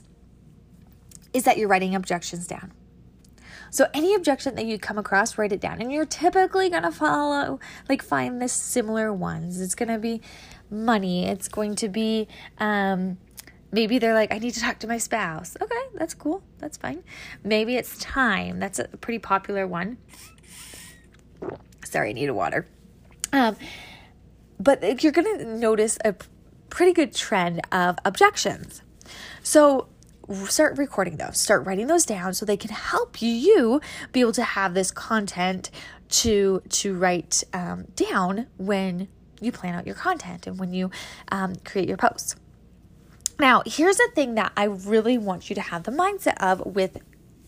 is 1.32 1.44
that 1.44 1.58
you're 1.58 1.68
writing 1.68 1.94
objections 1.94 2.46
down. 2.46 2.72
So 3.70 3.86
any 3.94 4.14
objection 4.14 4.56
that 4.56 4.66
you 4.66 4.78
come 4.78 4.98
across, 4.98 5.38
write 5.38 5.52
it 5.52 5.60
down. 5.60 5.80
And 5.80 5.92
you're 5.92 6.04
typically 6.04 6.68
going 6.70 6.82
to 6.82 6.90
follow, 6.90 7.60
like 7.88 8.02
find 8.02 8.42
the 8.42 8.48
similar 8.48 9.12
ones. 9.12 9.60
It's 9.60 9.76
going 9.76 9.88
to 9.90 9.98
be 9.98 10.20
money. 10.70 11.26
It's 11.26 11.48
going 11.48 11.76
to 11.76 11.88
be, 11.88 12.26
um, 12.58 13.18
maybe 13.70 13.98
they're 13.98 14.14
like, 14.14 14.32
I 14.32 14.38
need 14.38 14.54
to 14.54 14.60
talk 14.60 14.80
to 14.80 14.88
my 14.88 14.98
spouse. 14.98 15.56
Okay, 15.60 15.82
that's 15.94 16.14
cool. 16.14 16.42
That's 16.58 16.76
fine. 16.76 17.04
Maybe 17.44 17.76
it's 17.76 17.96
time. 17.98 18.58
That's 18.58 18.80
a 18.80 18.88
pretty 18.88 19.20
popular 19.20 19.66
one. 19.68 19.98
Sorry, 21.84 22.10
I 22.10 22.12
need 22.12 22.28
a 22.28 22.34
water. 22.34 22.66
Um, 23.32 23.56
but 24.58 25.02
you're 25.02 25.12
going 25.12 25.38
to 25.38 25.44
notice 25.44 25.96
a 26.04 26.14
pretty 26.70 26.92
good 26.92 27.14
trend 27.14 27.60
of 27.70 27.98
objections. 28.04 28.82
So 29.42 29.88
start 30.46 30.78
recording 30.78 31.16
those, 31.16 31.38
start 31.38 31.66
writing 31.66 31.86
those 31.86 32.06
down 32.06 32.34
so 32.34 32.46
they 32.46 32.56
can 32.56 32.70
help 32.70 33.20
you 33.20 33.80
be 34.12 34.20
able 34.20 34.32
to 34.32 34.44
have 34.44 34.74
this 34.74 34.90
content 34.90 35.70
to 36.10 36.62
to 36.68 36.94
write 36.94 37.44
um, 37.52 37.86
down 37.94 38.46
when 38.56 39.08
you 39.40 39.52
plan 39.52 39.74
out 39.74 39.86
your 39.86 39.94
content 39.94 40.46
and 40.46 40.58
when 40.58 40.72
you 40.72 40.90
um, 41.30 41.56
create 41.64 41.88
your 41.88 41.96
posts. 41.96 42.36
Now, 43.38 43.62
here's 43.64 43.96
the 43.96 44.10
thing 44.14 44.34
that 44.34 44.52
I 44.56 44.64
really 44.64 45.16
want 45.16 45.48
you 45.48 45.54
to 45.54 45.62
have 45.62 45.84
the 45.84 45.92
mindset 45.92 46.36
of 46.42 46.64
with 46.66 46.98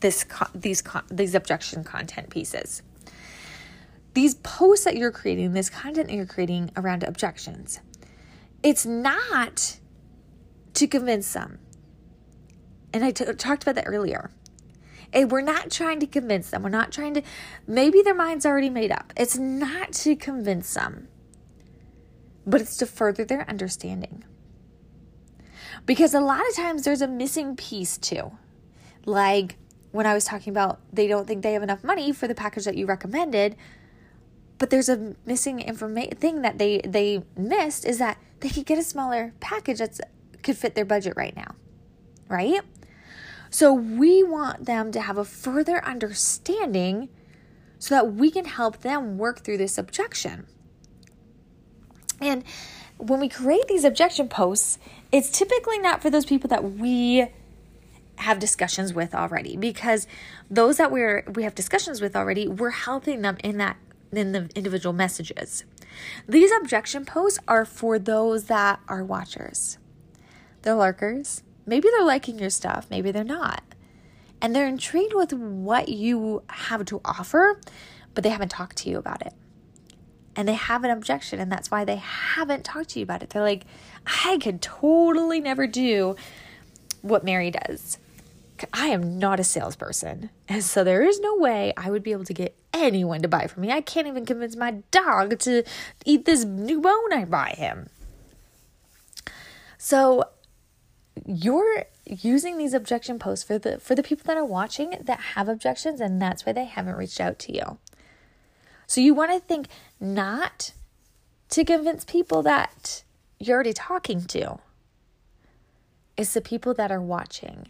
this 0.01 0.25
these 0.55 0.83
these 1.11 1.35
objection 1.35 1.85
content 1.85 2.31
pieces. 2.31 2.83
These 4.15 4.35
posts 4.37 4.85
that 4.85 4.97
you're 4.97 5.11
creating, 5.11 5.53
this 5.53 5.71
content 5.71 6.09
that 6.09 6.15
you're 6.15 6.27
creating 6.27 6.71
around 6.77 7.03
objections, 7.03 7.81
it's 8.63 8.85
not 8.85 9.79
to 10.75 10.87
convince 10.87 11.33
them. 11.33 11.59
And 12.93 13.05
I 13.05 13.11
t- 13.11 13.25
talked 13.35 13.63
about 13.63 13.77
that 13.77 13.87
earlier. 13.87 14.31
And 15.13 15.31
we're 15.31 15.43
not 15.43 15.71
trying 15.71 16.01
to 16.01 16.07
convince 16.07 16.51
them. 16.51 16.63
We're 16.63 16.71
not 16.71 16.91
trying 16.91 17.15
to, 17.15 17.23
maybe 17.67 18.03
their 18.03 18.15
mind's 18.15 18.47
already 18.47 18.71
made 18.71 18.91
up. 18.91 19.13
It's 19.17 19.37
not 19.37 19.93
to 19.93 20.17
convince 20.17 20.73
them, 20.75 21.09
but 22.47 22.61
it's 22.61 22.77
to 22.79 22.87
further 22.87 23.25
their 23.25 23.49
understanding. 23.49 24.25
Because 25.85 26.15
a 26.15 26.21
lot 26.21 26.41
of 26.49 26.57
times 26.57 26.85
there's 26.85 27.03
a 27.03 27.09
missing 27.09 27.57
piece 27.57 27.99
too. 27.99 28.33
Like 29.05 29.57
when 29.91 30.07
I 30.07 30.15
was 30.15 30.25
talking 30.25 30.53
about 30.53 30.81
they 30.93 31.07
don't 31.07 31.27
think 31.27 31.43
they 31.43 31.53
have 31.53 31.63
enough 31.63 31.85
money 31.85 32.13
for 32.13 32.27
the 32.27 32.35
package 32.35 32.65
that 32.65 32.77
you 32.77 32.87
recommended, 32.87 33.57
but 34.59 34.71
there's 34.71 34.89
a 34.89 35.15
missing 35.27 35.61
information 35.61 36.17
thing 36.17 36.43
that 36.43 36.59
they 36.59 36.81
they 36.87 37.25
missed 37.37 37.85
is 37.85 37.99
that 37.99 38.19
they 38.41 38.49
could 38.49 38.65
get 38.65 38.79
a 38.79 38.83
smaller 38.83 39.35
package 39.41 39.79
that 39.79 39.99
could 40.43 40.57
fit 40.57 40.75
their 40.75 40.85
budget 40.85 41.15
right 41.17 41.35
now. 41.35 41.55
Right? 42.29 42.61
So 43.53 43.71
we 43.71 44.23
want 44.23 44.65
them 44.65 44.93
to 44.93 45.01
have 45.03 45.19
a 45.19 45.27
further 45.27 45.85
understanding 45.85 47.11
so 47.79 47.95
that 47.95 48.15
we 48.15 48.31
can 48.31 48.47
help 48.47 48.79
them 48.81 49.19
work 49.19 49.41
through 49.41 49.59
this 49.59 49.77
objection. 49.77 50.47
And 52.19 52.45
when 52.97 53.21
we 53.21 53.29
create 53.29 53.69
these 53.69 53.85
objection 53.85 54.29
posts, 54.29 54.79
it's 55.13 55.31
typically 55.31 55.79
not 55.79 56.01
for 56.01 56.09
those 56.09 56.25
people 56.25 56.49
that 56.49 56.65
we 56.65 57.27
have 58.17 58.39
discussions 58.39 58.95
with 58.95 59.15
already 59.15 59.57
because 59.59 60.07
those 60.51 60.79
that 60.79 60.91
we're 60.91 61.25
we 61.35 61.43
have 61.43 61.55
discussions 61.55 62.01
with 62.01 62.17
already, 62.17 62.49
we're 62.49 62.71
helping 62.71 63.21
them 63.21 63.37
in 63.45 63.59
that 63.59 63.77
in 64.13 64.33
the 64.33 64.49
individual 64.55 64.95
messages. 64.95 65.65
These 66.27 66.51
objection 66.59 67.05
posts 67.05 67.39
are 67.47 67.67
for 67.67 67.99
those 67.99 68.45
that 68.45 68.81
are 68.89 69.05
watchers. 69.05 69.77
They're 70.63 70.75
lurkers. 70.75 71.43
Maybe 71.67 71.89
they're 71.91 72.05
liking 72.05 72.39
your 72.39 72.51
stuff, 72.51 72.87
maybe 72.91 73.11
they're 73.11 73.25
not. 73.25 73.63
And 74.41 74.57
they're 74.57 74.67
intrigued 74.67 75.15
with 75.15 75.33
what 75.33 75.89
you 75.89 76.43
have 76.49 76.85
to 76.87 77.01
offer, 77.05 77.61
but 78.15 78.25
they 78.25 78.31
haven't 78.31 78.49
talked 78.49 78.77
to 78.79 78.91
you 78.91 78.99
about 78.99 79.23
it 79.23 79.35
and 80.35 80.49
they 80.49 80.55
have 80.55 80.85
an 80.85 80.91
objection 80.91 81.41
and 81.41 81.51
that's 81.51 81.71
why 81.71 81.85
they 81.85 81.97
haven't 81.97 82.65
talked 82.65 82.91
to 82.91 82.99
you 82.99 83.03
about 83.03 83.23
it. 83.23 83.31
They're 83.31 83.43
like, 83.43 83.65
I 84.25 84.39
could 84.39 84.63
totally 84.63 85.41
never 85.41 85.67
do 85.67 86.17
what 87.03 87.25
Mary 87.25 87.51
does. 87.51 87.99
I 88.73 88.89
am 88.89 89.19
not 89.19 89.41
a 89.41 89.45
salesperson. 89.45 90.31
And 90.49 90.63
so 90.63 90.85
there 90.85 91.03
is 91.03 91.19
no 91.21 91.37
way 91.37 91.73
I 91.77 91.91
would 91.91 92.03
be 92.03 92.13
able 92.13 92.25
to 92.25 92.35
get 92.35 92.57
anyone 92.73 93.21
to 93.23 93.29
buy 93.29 93.49
from 93.49 93.63
me. 93.63 93.73
I 93.73 93.81
can't 93.81 94.07
even 94.07 94.25
convince 94.25 94.55
my 94.57 94.83
dog 94.91 95.39
to 95.41 95.65
eat 96.05 96.25
this 96.25 96.45
new 96.45 96.81
bone 96.81 97.13
I 97.13 97.25
buy 97.25 97.51
him. 97.51 97.89
So 99.79 100.25
you're 101.27 101.85
using 102.07 102.59
these 102.59 102.75
objection 102.75 103.19
posts 103.19 103.45
for 103.45 103.59
the 103.59 103.79
for 103.79 103.95
the 103.95 104.03
people 104.03 104.25
that 104.27 104.37
are 104.37 104.45
watching 104.45 104.97
that 105.01 105.21
have 105.35 105.49
objections 105.49 106.01
and 106.01 106.21
that's 106.21 106.45
why 106.47 106.53
they 106.53 106.65
haven't 106.65 106.97
reached 106.97 107.21
out 107.21 107.39
to 107.41 107.55
you. 107.55 107.79
So 108.87 109.01
you 109.01 109.15
want 109.15 109.33
to 109.33 109.41
think 109.41 109.69
not 110.01 110.73
to 111.51 111.65
convince 111.65 112.05
people 112.05 112.43
that 112.43 113.05
you're 113.39 113.55
already 113.55 113.73
talking 113.73 114.25
to. 114.25 114.59
It's 116.17 116.35
the 116.35 116.41
people 116.41 116.75
that 116.75 116.91
are 116.91 117.01
watching 117.01 117.69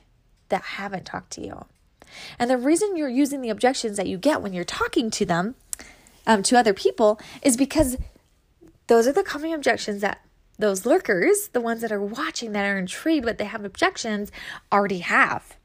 that 0.48 0.62
haven't 0.62 1.04
talked 1.04 1.30
to 1.32 1.40
you. 1.40 1.64
And 2.38 2.50
the 2.50 2.58
reason 2.58 2.96
you're 2.96 3.08
using 3.08 3.40
the 3.40 3.50
objections 3.50 3.96
that 3.96 4.06
you 4.06 4.18
get 4.18 4.42
when 4.42 4.52
you're 4.52 4.64
talking 4.64 5.10
to 5.12 5.24
them, 5.24 5.54
um, 6.26 6.42
to 6.44 6.58
other 6.58 6.74
people, 6.74 7.20
is 7.42 7.56
because 7.56 7.96
those 8.86 9.06
are 9.06 9.12
the 9.12 9.22
common 9.22 9.52
objections 9.52 10.02
that 10.02 10.20
those 10.62 10.86
lurkers, 10.86 11.48
the 11.48 11.60
ones 11.60 11.80
that 11.80 11.90
are 11.90 12.00
watching, 12.00 12.52
that 12.52 12.64
are 12.64 12.78
intrigued, 12.78 13.26
but 13.26 13.36
they 13.36 13.46
have 13.46 13.64
objections, 13.64 14.30
already 14.70 15.00
have. 15.00 15.56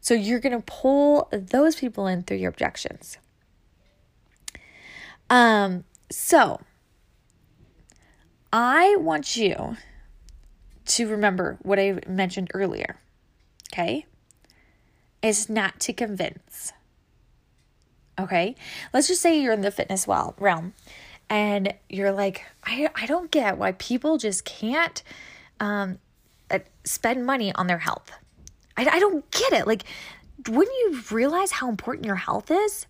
So 0.00 0.14
you're 0.14 0.40
going 0.40 0.58
to 0.58 0.64
pull 0.64 1.28
those 1.30 1.76
people 1.76 2.06
in 2.06 2.22
through 2.22 2.38
your 2.38 2.48
objections. 2.48 3.18
Um, 5.28 5.84
so 6.10 6.62
I 8.50 8.96
want 8.96 9.36
you 9.36 9.76
to 10.86 11.08
remember 11.08 11.58
what 11.60 11.78
I 11.78 11.98
mentioned 12.08 12.50
earlier. 12.54 12.96
Okay? 13.70 14.06
Is 15.20 15.50
not 15.50 15.78
to 15.80 15.92
convince. 15.92 16.72
Okay? 18.18 18.54
Let's 18.94 19.08
just 19.08 19.20
say 19.20 19.38
you're 19.38 19.52
in 19.52 19.60
the 19.60 19.70
fitness 19.70 20.08
realm 20.08 20.72
and 21.28 21.74
you're 21.88 22.12
like, 22.12 22.44
I, 22.64 22.88
I 22.94 23.06
don't 23.06 23.30
get 23.30 23.58
why 23.58 23.72
people 23.72 24.18
just 24.18 24.44
can't 24.44 25.02
um, 25.60 25.98
uh, 26.50 26.60
spend 26.84 27.26
money 27.26 27.54
on 27.54 27.66
their 27.66 27.78
health. 27.78 28.10
I, 28.76 28.86
I 28.86 28.98
don't 28.98 29.28
get 29.30 29.52
it. 29.52 29.66
Like, 29.66 29.84
wouldn't 30.48 30.76
you 30.84 31.02
realize 31.10 31.50
how 31.50 31.68
important 31.68 32.06
your 32.06 32.16
health 32.16 32.50
is? 32.50 32.86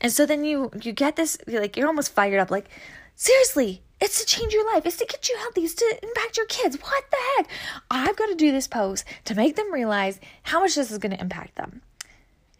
And 0.00 0.12
so 0.12 0.26
then 0.26 0.44
you 0.44 0.70
you 0.82 0.92
get 0.92 1.16
this 1.16 1.36
like 1.46 1.76
you're 1.76 1.86
almost 1.86 2.12
fired 2.12 2.40
up 2.40 2.50
like 2.50 2.70
seriously, 3.16 3.82
it's 4.00 4.20
to 4.20 4.26
change 4.26 4.52
your 4.52 4.72
life. 4.72 4.86
It's 4.86 4.96
to 4.96 5.06
get 5.06 5.28
you 5.28 5.36
healthy. 5.38 5.62
It's 5.62 5.74
to 5.74 5.98
impact 6.02 6.36
your 6.36 6.46
kids. 6.46 6.76
What 6.80 7.04
the 7.10 7.16
heck? 7.36 7.48
I've 7.90 8.16
got 8.16 8.26
to 8.26 8.34
do 8.34 8.52
this 8.52 8.68
post 8.68 9.04
to 9.24 9.34
make 9.34 9.56
them 9.56 9.72
realize 9.72 10.20
how 10.44 10.60
much 10.60 10.76
this 10.76 10.90
is 10.90 10.98
going 10.98 11.12
to 11.12 11.20
impact 11.20 11.56
them. 11.56 11.82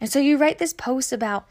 And 0.01 0.11
so 0.11 0.19
you 0.19 0.37
write 0.37 0.59
this 0.59 0.73
post 0.73 1.13
about, 1.13 1.47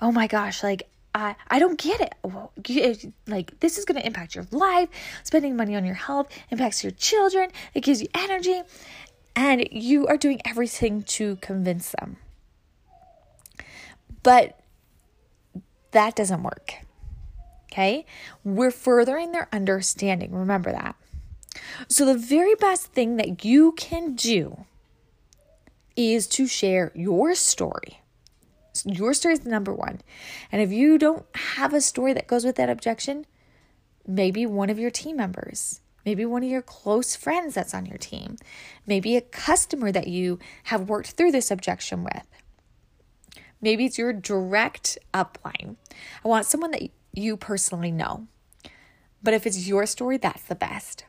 oh 0.00 0.12
my 0.12 0.26
gosh, 0.26 0.62
like 0.62 0.88
I, 1.16 1.34
I 1.48 1.58
don't 1.58 1.78
get 1.78 2.02
it. 2.02 2.14
Well, 2.22 2.52
you, 2.66 2.82
eh, 2.82 2.94
like 3.26 3.58
this 3.60 3.78
is 3.78 3.86
going 3.86 3.98
to 3.98 4.06
impact 4.06 4.34
your 4.34 4.46
life. 4.50 4.90
Spending 5.24 5.56
money 5.56 5.74
on 5.74 5.84
your 5.84 5.94
health 5.94 6.28
impacts 6.50 6.84
your 6.84 6.90
children. 6.92 7.50
It 7.72 7.82
gives 7.82 8.02
you 8.02 8.08
energy, 8.14 8.60
and 9.34 9.66
you 9.72 10.06
are 10.08 10.18
doing 10.18 10.42
everything 10.44 11.02
to 11.04 11.36
convince 11.36 11.94
them. 11.98 12.18
But 14.22 14.60
that 15.92 16.14
doesn't 16.14 16.42
work. 16.42 16.74
Okay? 17.72 18.04
We're 18.44 18.70
furthering 18.70 19.32
their 19.32 19.48
understanding. 19.52 20.32
Remember 20.32 20.70
that. 20.70 20.96
So, 21.88 22.04
the 22.04 22.18
very 22.18 22.54
best 22.56 22.88
thing 22.88 23.16
that 23.16 23.42
you 23.42 23.72
can 23.72 24.14
do 24.14 24.66
is 25.96 26.26
to 26.26 26.46
share 26.46 26.92
your 26.94 27.34
story. 27.34 28.02
Your 28.84 29.14
story 29.14 29.34
is 29.34 29.40
the 29.40 29.50
number 29.50 29.72
one. 29.72 30.00
And 30.52 30.60
if 30.60 30.72
you 30.72 30.98
don't 30.98 31.24
have 31.34 31.72
a 31.72 31.80
story 31.80 32.12
that 32.12 32.26
goes 32.26 32.44
with 32.44 32.56
that 32.56 32.68
objection, 32.68 33.26
maybe 34.06 34.44
one 34.46 34.70
of 34.70 34.78
your 34.78 34.90
team 34.90 35.16
members, 35.16 35.80
maybe 36.04 36.24
one 36.24 36.42
of 36.42 36.50
your 36.50 36.62
close 36.62 37.16
friends 37.16 37.54
that's 37.54 37.74
on 37.74 37.86
your 37.86 37.98
team, 37.98 38.36
maybe 38.86 39.16
a 39.16 39.20
customer 39.20 39.92
that 39.92 40.08
you 40.08 40.38
have 40.64 40.88
worked 40.88 41.12
through 41.12 41.32
this 41.32 41.50
objection 41.50 42.04
with. 42.04 42.26
Maybe 43.60 43.86
it's 43.86 43.98
your 43.98 44.12
direct 44.12 44.98
upline. 45.14 45.76
I 46.24 46.28
want 46.28 46.46
someone 46.46 46.72
that 46.72 46.90
you 47.12 47.36
personally 47.36 47.90
know. 47.90 48.26
But 49.22 49.34
if 49.34 49.46
it's 49.46 49.66
your 49.66 49.86
story, 49.86 50.18
that's 50.18 50.42
the 50.42 50.54
best. 50.54 51.04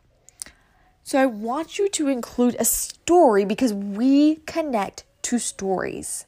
So 1.03 1.19
I 1.19 1.25
want 1.25 1.77
you 1.77 1.87
to 1.89 2.07
include 2.07 2.55
a 2.59 2.65
story 2.65 3.45
because 3.45 3.73
we 3.73 4.37
connect 4.45 5.05
to 5.23 5.39
stories. 5.39 6.25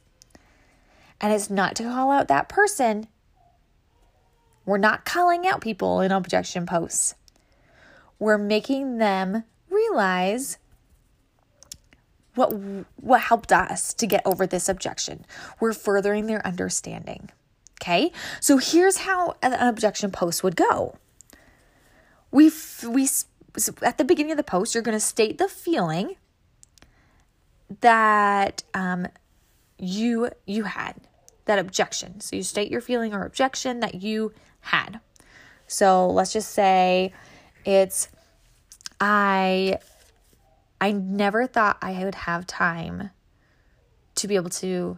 And 1.22 1.34
it's 1.34 1.50
not 1.50 1.76
to 1.76 1.84
call 1.84 2.12
out 2.12 2.28
that 2.28 2.50
person. 2.50 3.08
We're 4.66 4.78
not 4.78 5.06
calling 5.06 5.48
out 5.48 5.62
people 5.62 6.00
in 6.02 6.12
objection 6.12 6.66
posts. 6.66 7.16
We're 8.20 8.38
making 8.38 8.98
them 8.98 9.44
realize 9.70 10.58
what 12.36 12.54
what 12.98 13.22
helped 13.22 13.52
us 13.52 13.94
to 13.96 14.08
get 14.08 14.22
over 14.26 14.46
this 14.46 14.70
objection. 14.70 15.26
We're 15.60 15.74
furthering 15.74 16.28
their 16.28 16.46
understanding. 16.46 17.30
Okay? 17.82 18.12
So 18.40 18.58
here's 18.58 18.98
how 18.98 19.36
an 19.42 19.54
objection 19.54 20.12
post 20.12 20.44
would 20.44 20.56
go. 20.56 20.98
We 22.32 22.52
we 22.88 23.10
at 23.82 23.98
the 23.98 24.04
beginning 24.04 24.32
of 24.32 24.38
the 24.38 24.44
post, 24.44 24.74
you're 24.74 24.84
going 24.84 24.96
to 24.96 25.04
state 25.04 25.38
the 25.38 25.48
feeling 25.48 26.16
that 27.82 28.64
um, 28.74 29.08
you 29.80 30.30
you 30.46 30.64
had 30.64 30.96
that 31.46 31.60
objection. 31.60 32.20
So 32.22 32.36
you 32.36 32.44
state 32.44 32.72
your 32.72 32.82
feeling 32.82 33.14
or 33.14 33.26
objection 33.26 33.80
that 33.80 33.96
you 33.96 34.34
had. 34.62 35.00
So 35.68 36.10
let's 36.10 36.34
just 36.34 36.52
say 36.52 37.14
it's 37.66 38.10
I 39.00 39.80
I 40.82 40.92
never 40.92 41.48
thought 41.48 41.78
I 41.82 42.04
would 42.04 42.16
have 42.16 42.46
time 42.48 43.10
to 44.16 44.28
be 44.28 44.36
able 44.36 44.50
to 44.50 44.98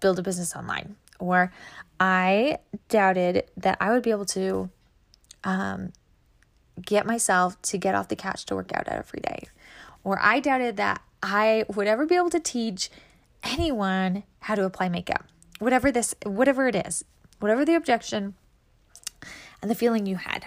build 0.00 0.18
a 0.18 0.22
business 0.22 0.54
online 0.54 0.96
or 1.22 1.52
I 2.00 2.58
doubted 2.88 3.44
that 3.56 3.78
I 3.80 3.92
would 3.92 4.02
be 4.02 4.10
able 4.10 4.24
to 4.26 4.70
um, 5.44 5.92
get 6.84 7.06
myself 7.06 7.60
to 7.62 7.78
get 7.78 7.94
off 7.94 8.08
the 8.08 8.16
couch 8.16 8.44
to 8.46 8.56
work 8.56 8.72
out 8.74 8.88
every 8.88 9.20
day. 9.20 9.44
Or 10.02 10.18
I 10.20 10.40
doubted 10.40 10.76
that 10.78 11.00
I 11.22 11.64
would 11.68 11.86
ever 11.86 12.06
be 12.06 12.16
able 12.16 12.30
to 12.30 12.40
teach 12.40 12.90
anyone 13.42 14.24
how 14.40 14.54
to 14.54 14.64
apply 14.64 14.88
makeup. 14.88 15.24
Whatever 15.58 15.92
this 15.92 16.14
whatever 16.24 16.68
it 16.68 16.74
is, 16.74 17.04
whatever 17.40 17.64
the 17.64 17.74
objection 17.74 18.34
and 19.60 19.70
the 19.70 19.74
feeling 19.74 20.06
you 20.06 20.16
had. 20.16 20.46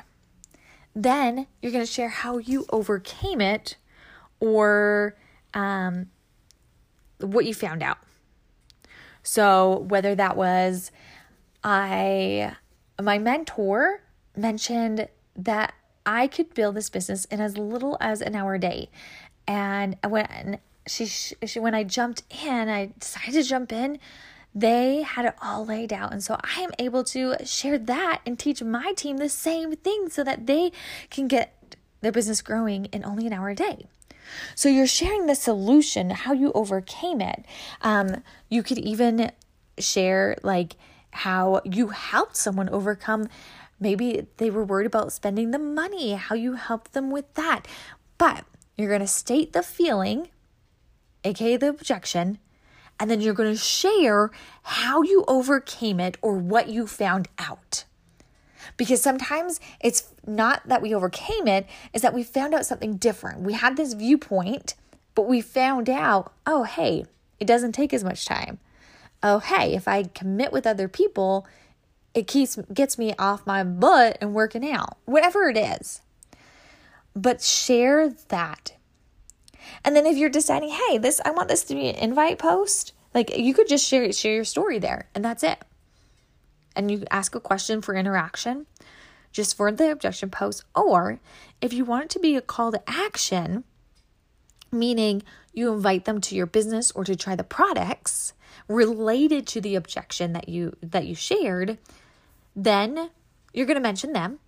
Then 0.93 1.47
you're 1.61 1.71
going 1.71 1.85
to 1.85 1.91
share 1.91 2.09
how 2.09 2.37
you 2.37 2.65
overcame 2.69 3.41
it 3.41 3.77
or 4.39 5.15
um, 5.53 6.07
what 7.19 7.45
you 7.45 7.53
found 7.53 7.81
out. 7.81 7.97
So, 9.23 9.79
whether 9.89 10.13
that 10.15 10.37
was 10.37 10.91
I, 11.63 12.55
my 13.01 13.17
mentor 13.17 14.01
mentioned 14.35 15.07
that 15.35 15.73
I 16.05 16.27
could 16.27 16.53
build 16.53 16.75
this 16.75 16.89
business 16.89 17.25
in 17.25 17.41
as 17.41 17.57
little 17.57 17.97
as 17.99 18.21
an 18.21 18.35
hour 18.35 18.55
a 18.55 18.59
day. 18.59 18.89
And 19.47 19.97
when 20.07 20.59
she, 20.87 21.05
she 21.05 21.59
when 21.59 21.75
I 21.75 21.83
jumped 21.83 22.23
in, 22.43 22.69
I 22.69 22.91
decided 22.99 23.33
to 23.33 23.43
jump 23.43 23.71
in, 23.71 23.99
they 24.53 25.01
had 25.01 25.25
it 25.25 25.35
all 25.41 25.65
laid 25.65 25.91
out. 25.91 26.11
And 26.11 26.23
so 26.23 26.37
I 26.43 26.61
am 26.61 26.71
able 26.79 27.03
to 27.05 27.35
share 27.45 27.77
that 27.77 28.21
and 28.25 28.39
teach 28.39 28.63
my 28.63 28.93
team 28.93 29.17
the 29.17 29.29
same 29.29 29.75
thing 29.75 30.09
so 30.09 30.23
that 30.23 30.47
they 30.47 30.71
can 31.09 31.27
get 31.27 31.75
their 32.01 32.11
business 32.11 32.41
growing 32.41 32.85
in 32.85 33.03
only 33.03 33.27
an 33.27 33.33
hour 33.33 33.49
a 33.49 33.55
day. 33.55 33.87
So 34.55 34.69
you're 34.69 34.87
sharing 34.87 35.27
the 35.27 35.35
solution, 35.35 36.09
how 36.09 36.33
you 36.33 36.51
overcame 36.53 37.21
it. 37.21 37.45
Um, 37.81 38.23
you 38.49 38.63
could 38.63 38.79
even 38.79 39.31
share 39.77 40.37
like 40.41 40.75
how 41.11 41.61
you 41.63 41.89
helped 41.89 42.35
someone 42.35 42.69
overcome 42.69 43.29
Maybe 43.79 44.27
they 44.37 44.49
were 44.49 44.63
worried 44.63 44.87
about 44.87 45.11
spending 45.11 45.51
the 45.51 45.59
money, 45.59 46.13
how 46.13 46.35
you 46.35 46.53
help 46.53 46.91
them 46.91 47.11
with 47.11 47.33
that. 47.33 47.67
But 48.17 48.45
you're 48.77 48.89
going 48.89 49.01
to 49.01 49.07
state 49.07 49.53
the 49.53 49.63
feeling, 49.63 50.29
aka 51.25 51.58
the 51.58 51.70
objection, 51.70 52.38
and 53.00 53.12
then 53.12 53.20
you're 53.20 53.34
going 53.34 53.51
to 53.51 53.60
share 53.60 54.32
how 54.63 55.01
you 55.01 55.25
overcame 55.27 56.00
it 56.00 56.17
or 56.22 56.38
what 56.38 56.70
you 56.70 56.88
found 56.88 57.27
out. 57.38 57.84
Because 58.77 59.01
sometimes 59.01 59.60
it's 59.79 60.10
not 60.25 60.67
that 60.67 60.82
we 60.82 60.94
overcame 60.94 61.48
it, 61.48 61.67
is 61.94 62.01
that 62.01 62.13
we 62.13 62.24
found 62.24 62.53
out 62.53 62.65
something 62.65 62.98
different. 62.98 63.41
We 63.41 63.53
had 63.53 63.77
this 63.77 63.94
viewpoint, 63.94 64.75
but 65.13 65.27
we 65.27 65.41
found 65.41 65.89
out, 65.89 66.34
oh, 66.46 66.63
hey, 66.63 67.05
it 67.39 67.46
doesn't 67.46 67.74
take 67.74 67.94
as 67.94 68.03
much 68.03 68.25
time. 68.25 68.60
Oh, 69.22 69.39
hey, 69.39 69.75
if 69.75 69.88
I 69.88 70.03
commit 70.03 70.51
with 70.51 70.67
other 70.67 70.88
people, 70.88 71.48
it 72.13 72.27
keeps 72.27 72.58
gets 72.74 72.98
me 72.98 73.13
off 73.20 73.46
my 73.46 73.63
butt 73.63 74.17
and 74.22 74.34
working 74.34 74.70
out, 74.70 74.98
whatever 75.05 75.50
it 75.50 75.58
is. 75.58 76.01
But 77.15 77.41
share 77.41 78.10
that. 78.29 78.75
And 79.85 79.95
then 79.95 80.07
if 80.07 80.17
you're 80.17 80.29
deciding, 80.29 80.69
hey, 80.69 80.97
this 80.97 81.21
I 81.23 81.29
want 81.29 81.47
this 81.47 81.63
to 81.65 81.75
be 81.75 81.89
an 81.89 81.95
invite 81.95 82.39
post, 82.39 82.93
like 83.13 83.37
you 83.37 83.53
could 83.53 83.69
just 83.69 83.87
share 83.87 84.11
share 84.11 84.33
your 84.33 84.43
story 84.43 84.79
there 84.79 85.07
and 85.13 85.24
that's 85.24 85.43
it. 85.43 85.63
And 86.75 86.89
you 86.89 87.03
ask 87.11 87.35
a 87.35 87.39
question 87.39 87.81
for 87.81 87.93
interaction 87.93 88.65
just 89.31 89.55
for 89.55 89.71
the 89.71 89.91
objection 89.91 90.31
post 90.31 90.65
or 90.75 91.19
if 91.61 91.71
you 91.71 91.85
want 91.85 92.05
it 92.05 92.09
to 92.09 92.19
be 92.19 92.35
a 92.35 92.41
call 92.41 92.71
to 92.71 92.81
action, 92.89 93.63
meaning 94.71 95.21
you 95.53 95.71
invite 95.71 96.05
them 96.05 96.19
to 96.19 96.35
your 96.35 96.48
business 96.48 96.91
or 96.91 97.03
to 97.03 97.15
try 97.15 97.35
the 97.35 97.43
products 97.43 98.33
related 98.67 99.45
to 99.45 99.61
the 99.61 99.75
objection 99.75 100.33
that 100.33 100.50
you 100.50 100.75
that 100.81 101.05
you 101.05 101.13
shared, 101.13 101.77
then 102.55 103.11
you're 103.53 103.67
going 103.67 103.75
to 103.75 103.81
mention 103.81 104.13
them 104.13 104.39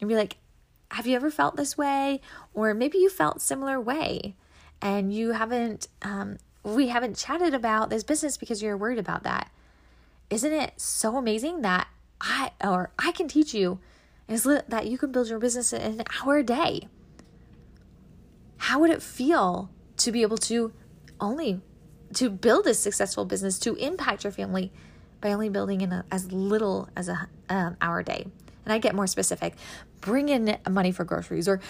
and 0.00 0.08
be 0.08 0.14
like, 0.14 0.36
have 0.92 1.08
you 1.08 1.16
ever 1.16 1.30
felt 1.30 1.56
this 1.56 1.76
way? 1.76 2.20
Or 2.54 2.72
maybe 2.72 2.98
you 2.98 3.10
felt 3.10 3.42
similar 3.42 3.80
way 3.80 4.36
and 4.80 5.12
you 5.12 5.32
haven't, 5.32 5.88
um, 6.02 6.38
we 6.62 6.88
haven't 6.88 7.16
chatted 7.16 7.54
about 7.54 7.90
this 7.90 8.04
business 8.04 8.36
because 8.36 8.62
you're 8.62 8.76
worried 8.76 8.98
about 8.98 9.22
that. 9.22 9.50
Isn't 10.30 10.52
it 10.52 10.80
so 10.80 11.16
amazing 11.16 11.62
that 11.62 11.88
I, 12.20 12.50
or 12.62 12.90
I 12.98 13.12
can 13.12 13.28
teach 13.28 13.54
you 13.54 13.78
is 14.28 14.42
that 14.44 14.86
you 14.86 14.98
can 14.98 15.12
build 15.12 15.28
your 15.28 15.38
business 15.38 15.72
in 15.72 16.00
an 16.00 16.04
hour 16.20 16.38
a 16.38 16.42
day? 16.42 16.88
How 18.58 18.80
would 18.80 18.90
it 18.90 19.02
feel 19.02 19.70
to 19.98 20.10
be 20.10 20.22
able 20.22 20.38
to 20.38 20.72
only 21.20 21.60
to 22.14 22.30
build 22.30 22.66
a 22.66 22.74
successful 22.74 23.24
business, 23.24 23.58
to 23.60 23.74
impact 23.74 24.24
your 24.24 24.32
family, 24.32 24.72
by 25.20 25.32
only 25.32 25.48
building 25.48 25.80
in 25.80 25.92
a, 25.92 26.04
as 26.10 26.30
little 26.32 26.88
as 26.96 27.08
a 27.08 27.28
um, 27.48 27.76
hour 27.80 28.00
a 28.00 28.04
day. 28.04 28.26
And 28.64 28.72
I 28.72 28.78
get 28.78 28.94
more 28.94 29.06
specific. 29.06 29.54
Bring 30.00 30.28
in 30.28 30.58
money 30.68 30.92
for 30.92 31.04
groceries, 31.04 31.48
or 31.48 31.60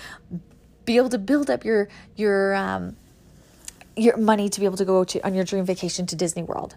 be 0.87 0.96
able 0.96 1.11
to 1.11 1.18
build 1.18 1.51
up 1.51 1.64
your 1.64 1.88
your 2.16 2.55
um, 2.55 2.96
your 3.96 4.16
money 4.16 4.49
to 4.49 4.61
be 4.61 4.66
able 4.66 4.77
to 4.79 4.85
go 4.85 5.05
to 5.05 5.20
on 5.27 5.35
your 5.35 5.44
dream 5.44 5.64
vacation 5.64 6.07
to 6.07 6.16
Disney 6.16 6.42
World. 6.42 6.77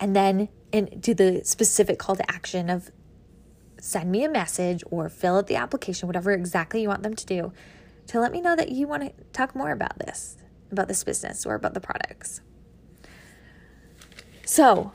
And 0.00 0.16
then 0.16 0.48
do 1.00 1.14
the 1.14 1.42
specific 1.44 1.98
call 1.98 2.16
to 2.16 2.30
action 2.30 2.68
of 2.68 2.90
send 3.78 4.10
me 4.10 4.24
a 4.24 4.28
message 4.28 4.82
or 4.90 5.08
fill 5.08 5.36
out 5.36 5.46
the 5.46 5.56
application, 5.56 6.06
whatever 6.06 6.32
exactly 6.32 6.82
you 6.82 6.88
want 6.88 7.02
them 7.02 7.14
to 7.14 7.26
do, 7.26 7.52
to 8.08 8.18
let 8.18 8.32
me 8.32 8.40
know 8.40 8.56
that 8.56 8.70
you 8.70 8.86
want 8.86 9.02
to 9.02 9.24
talk 9.32 9.54
more 9.54 9.70
about 9.70 9.98
this, 9.98 10.36
about 10.72 10.88
this 10.88 11.04
business 11.04 11.46
or 11.46 11.54
about 11.54 11.74
the 11.74 11.80
products. 11.80 12.40
So, 14.44 14.92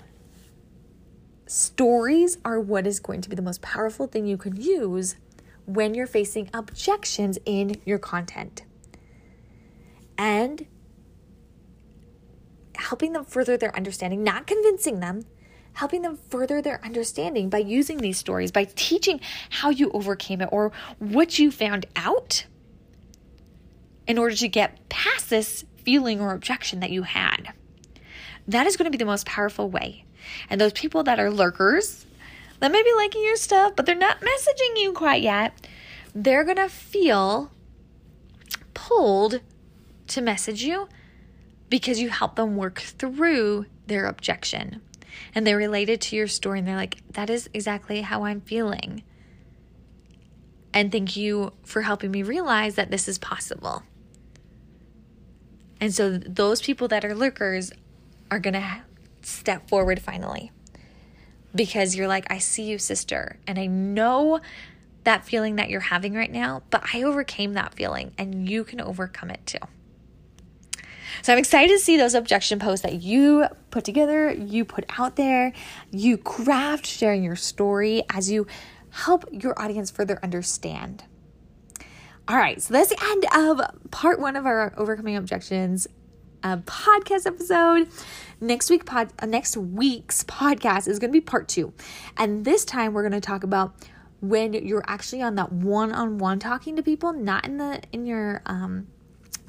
Stories 1.49 2.38
are 2.45 2.59
what 2.59 2.85
is 2.85 2.99
going 2.99 3.21
to 3.21 3.29
be 3.29 3.35
the 3.35 3.41
most 3.41 3.59
powerful 3.63 4.05
thing 4.05 4.27
you 4.27 4.38
can 4.38 4.55
use 4.55 5.15
when 5.69 5.93
you're 5.93 6.08
facing 6.08 6.49
objections 6.53 7.38
in 7.45 7.79
your 7.86 7.99
content. 7.99 8.63
And 10.17 10.65
helping 12.75 13.13
them 13.13 13.23
further 13.23 13.55
their 13.55 13.75
understanding, 13.75 14.23
not 14.23 14.47
convincing 14.47 14.99
them, 14.99 15.23
helping 15.73 16.01
them 16.01 16.17
further 16.29 16.62
their 16.62 16.84
understanding 16.84 17.49
by 17.49 17.60
using 17.60 17.99
these 17.99 18.17
stories, 18.17 18.51
by 18.51 18.65
teaching 18.75 19.19
how 19.49 19.69
you 19.69 19.91
overcame 19.91 20.41
it 20.41 20.49
or 20.51 20.71
what 20.97 21.38
you 21.38 21.51
found 21.51 21.86
out 21.95 22.45
in 24.08 24.17
order 24.17 24.36
to 24.36 24.47
get 24.47 24.89
past 24.89 25.29
this 25.29 25.65
feeling 25.84 26.19
or 26.19 26.34
objection 26.34 26.79
that 26.79 26.89
you 26.89 27.03
had. 27.03 27.53
That 28.47 28.65
is 28.65 28.75
going 28.75 28.86
to 28.86 28.91
be 28.91 28.97
the 28.97 29.05
most 29.05 29.27
powerful 29.27 29.69
way 29.69 30.05
and 30.49 30.60
those 30.60 30.73
people 30.73 31.03
that 31.03 31.19
are 31.19 31.29
lurkers 31.29 32.05
that 32.59 32.71
may 32.71 32.83
be 32.83 32.93
liking 32.95 33.23
your 33.23 33.35
stuff, 33.35 33.73
but 33.75 33.85
they're 33.85 33.95
not 33.95 34.21
messaging 34.21 34.77
you 34.77 34.93
quite 34.93 35.21
yet, 35.21 35.67
they're 36.13 36.43
going 36.43 36.57
to 36.57 36.69
feel 36.69 37.51
pulled 38.73 39.41
to 40.07 40.21
message 40.21 40.63
you 40.63 40.89
because 41.69 41.99
you 41.99 42.09
help 42.09 42.35
them 42.35 42.55
work 42.55 42.79
through 42.79 43.65
their 43.87 44.05
objection. 44.05 44.81
And 45.35 45.45
they're 45.45 45.57
related 45.57 46.01
to 46.01 46.15
your 46.15 46.27
story 46.27 46.59
and 46.59 46.67
they're 46.67 46.75
like, 46.75 46.97
that 47.11 47.29
is 47.29 47.49
exactly 47.53 48.01
how 48.01 48.25
I'm 48.25 48.41
feeling. 48.41 49.03
And 50.73 50.91
thank 50.91 51.15
you 51.15 51.53
for 51.63 51.81
helping 51.81 52.11
me 52.11 52.23
realize 52.23 52.75
that 52.75 52.91
this 52.91 53.07
is 53.07 53.17
possible. 53.17 53.83
And 55.81 55.93
so 55.93 56.17
those 56.17 56.61
people 56.61 56.87
that 56.89 57.05
are 57.05 57.15
lurkers 57.15 57.71
are 58.29 58.39
going 58.39 58.53
to 58.53 58.81
step 59.21 59.67
forward 59.67 60.01
finally. 60.01 60.51
Because 61.53 61.95
you're 61.95 62.07
like, 62.07 62.31
I 62.31 62.38
see 62.38 62.63
you, 62.63 62.77
sister, 62.77 63.39
and 63.47 63.57
I 63.57 63.65
know 63.65 64.39
that 65.03 65.25
feeling 65.25 65.55
that 65.55 65.69
you're 65.69 65.79
having 65.79 66.13
right 66.13 66.31
now, 66.31 66.62
but 66.69 66.83
I 66.93 67.03
overcame 67.03 67.53
that 67.53 67.73
feeling 67.73 68.12
and 68.17 68.47
you 68.47 68.63
can 68.63 68.79
overcome 68.81 69.31
it 69.31 69.45
too. 69.45 69.57
So 71.21 71.33
I'm 71.33 71.39
excited 71.39 71.73
to 71.73 71.79
see 71.79 71.97
those 71.97 72.13
objection 72.13 72.59
posts 72.59 72.83
that 72.83 73.01
you 73.01 73.47
put 73.71 73.83
together, 73.83 74.31
you 74.31 74.63
put 74.63 74.85
out 74.97 75.15
there, 75.15 75.53
you 75.91 76.17
craft 76.17 76.85
sharing 76.85 77.23
your 77.23 77.35
story 77.35 78.03
as 78.13 78.29
you 78.29 78.47
help 78.91 79.25
your 79.31 79.59
audience 79.59 79.91
further 79.91 80.19
understand. 80.23 81.03
All 82.27 82.38
right, 82.38 82.62
so 82.62 82.73
that's 82.73 82.89
the 82.89 83.03
end 83.03 83.25
of 83.35 83.91
part 83.91 84.19
one 84.19 84.35
of 84.35 84.45
our 84.45 84.73
overcoming 84.77 85.15
objections 85.15 85.88
a 86.43 86.58
podcast 86.58 87.25
episode. 87.25 87.89
Next 88.41 88.69
week 88.69 88.86
pod 88.86 89.12
uh, 89.19 89.25
next 89.25 89.58
week's 89.58 90.23
podcast 90.23 90.88
is 90.88 90.99
going 90.99 91.12
to 91.12 91.13
be 91.13 91.21
part 91.21 91.47
2. 91.47 91.73
And 92.17 92.45
this 92.45 92.65
time 92.65 92.93
we're 92.93 93.04
going 93.04 93.19
to 93.19 93.21
talk 93.21 93.43
about 93.43 93.73
when 94.21 94.54
you're 94.54 94.84
actually 94.88 95.21
on 95.21 95.36
that 95.36 95.52
one-on-one 95.52 96.39
talking 96.39 96.75
to 96.75 96.84
people, 96.84 97.13
not 97.13 97.45
in 97.45 97.58
the 97.58 97.82
in 97.91 98.06
your 98.06 98.41
um 98.45 98.88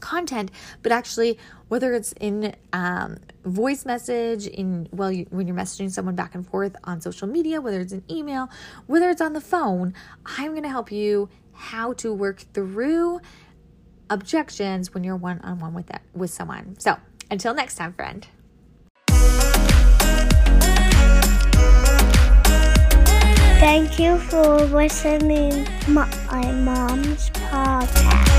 content, 0.00 0.50
but 0.82 0.92
actually 0.92 1.38
whether 1.68 1.92
it's 1.92 2.12
in 2.20 2.54
um, 2.72 3.18
voice 3.44 3.84
message, 3.86 4.46
in 4.46 4.88
well, 4.90 5.12
you, 5.12 5.26
when 5.30 5.46
you're 5.46 5.56
messaging 5.56 5.90
someone 5.90 6.16
back 6.16 6.34
and 6.34 6.46
forth 6.46 6.74
on 6.84 7.00
social 7.00 7.28
media, 7.28 7.60
whether 7.60 7.80
it's 7.80 7.92
an 7.92 8.02
email, 8.10 8.48
whether 8.86 9.08
it's 9.10 9.20
on 9.20 9.34
the 9.34 9.40
phone, 9.40 9.94
I'm 10.24 10.52
going 10.52 10.64
to 10.64 10.68
help 10.68 10.90
you 10.90 11.28
how 11.52 11.92
to 11.92 12.12
work 12.12 12.44
through 12.54 13.20
objections 14.10 14.92
when 14.92 15.04
you're 15.04 15.16
one 15.16 15.40
on 15.40 15.58
one 15.60 15.72
with 15.72 15.86
that 15.86 16.02
with 16.12 16.30
someone. 16.30 16.76
So 16.78 16.96
until 17.30 17.54
next 17.54 17.76
time, 17.76 17.94
friend. 17.94 18.26
Thank 23.60 23.98
you 23.98 24.18
for 24.18 24.56
listening 24.56 25.68
my 25.86 26.50
mom's 26.50 27.30
podcast. 27.30 28.30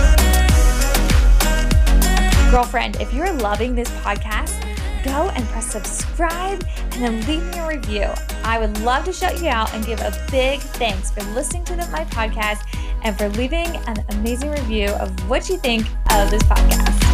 Girlfriend, 2.50 2.98
if 3.00 3.14
you're 3.14 3.32
loving 3.34 3.76
this 3.76 3.90
podcast, 4.02 4.62
go 5.06 5.30
and 5.30 5.46
press 5.50 5.72
subscribe 5.72 6.66
and 6.92 7.04
then 7.04 7.28
leave 7.28 7.44
me 7.52 7.60
a 7.60 7.68
review. 7.68 8.10
I 8.44 8.58
would 8.60 8.80
love 8.82 9.06
to 9.06 9.14
shout 9.14 9.42
you 9.42 9.50
out 9.50 9.74
and 9.74 9.86
give 9.86 10.02
a 10.02 10.12
big 10.32 10.60
thanks 10.60 11.12
for 11.12 11.24
listening 11.34 11.66
to 11.66 11.76
the, 11.76 11.88
my 11.88 12.04
podcast 12.06 12.66
and 13.04 13.18
for 13.18 13.30
leaving 13.30 13.68
an 13.88 14.04
amazing 14.10 14.52
review 14.52 14.88
of 14.88 15.12
what 15.30 15.50
you 15.50 15.58
think 15.58 15.86
of 16.12 16.30
this 16.30 16.44
podcast. 16.44 17.11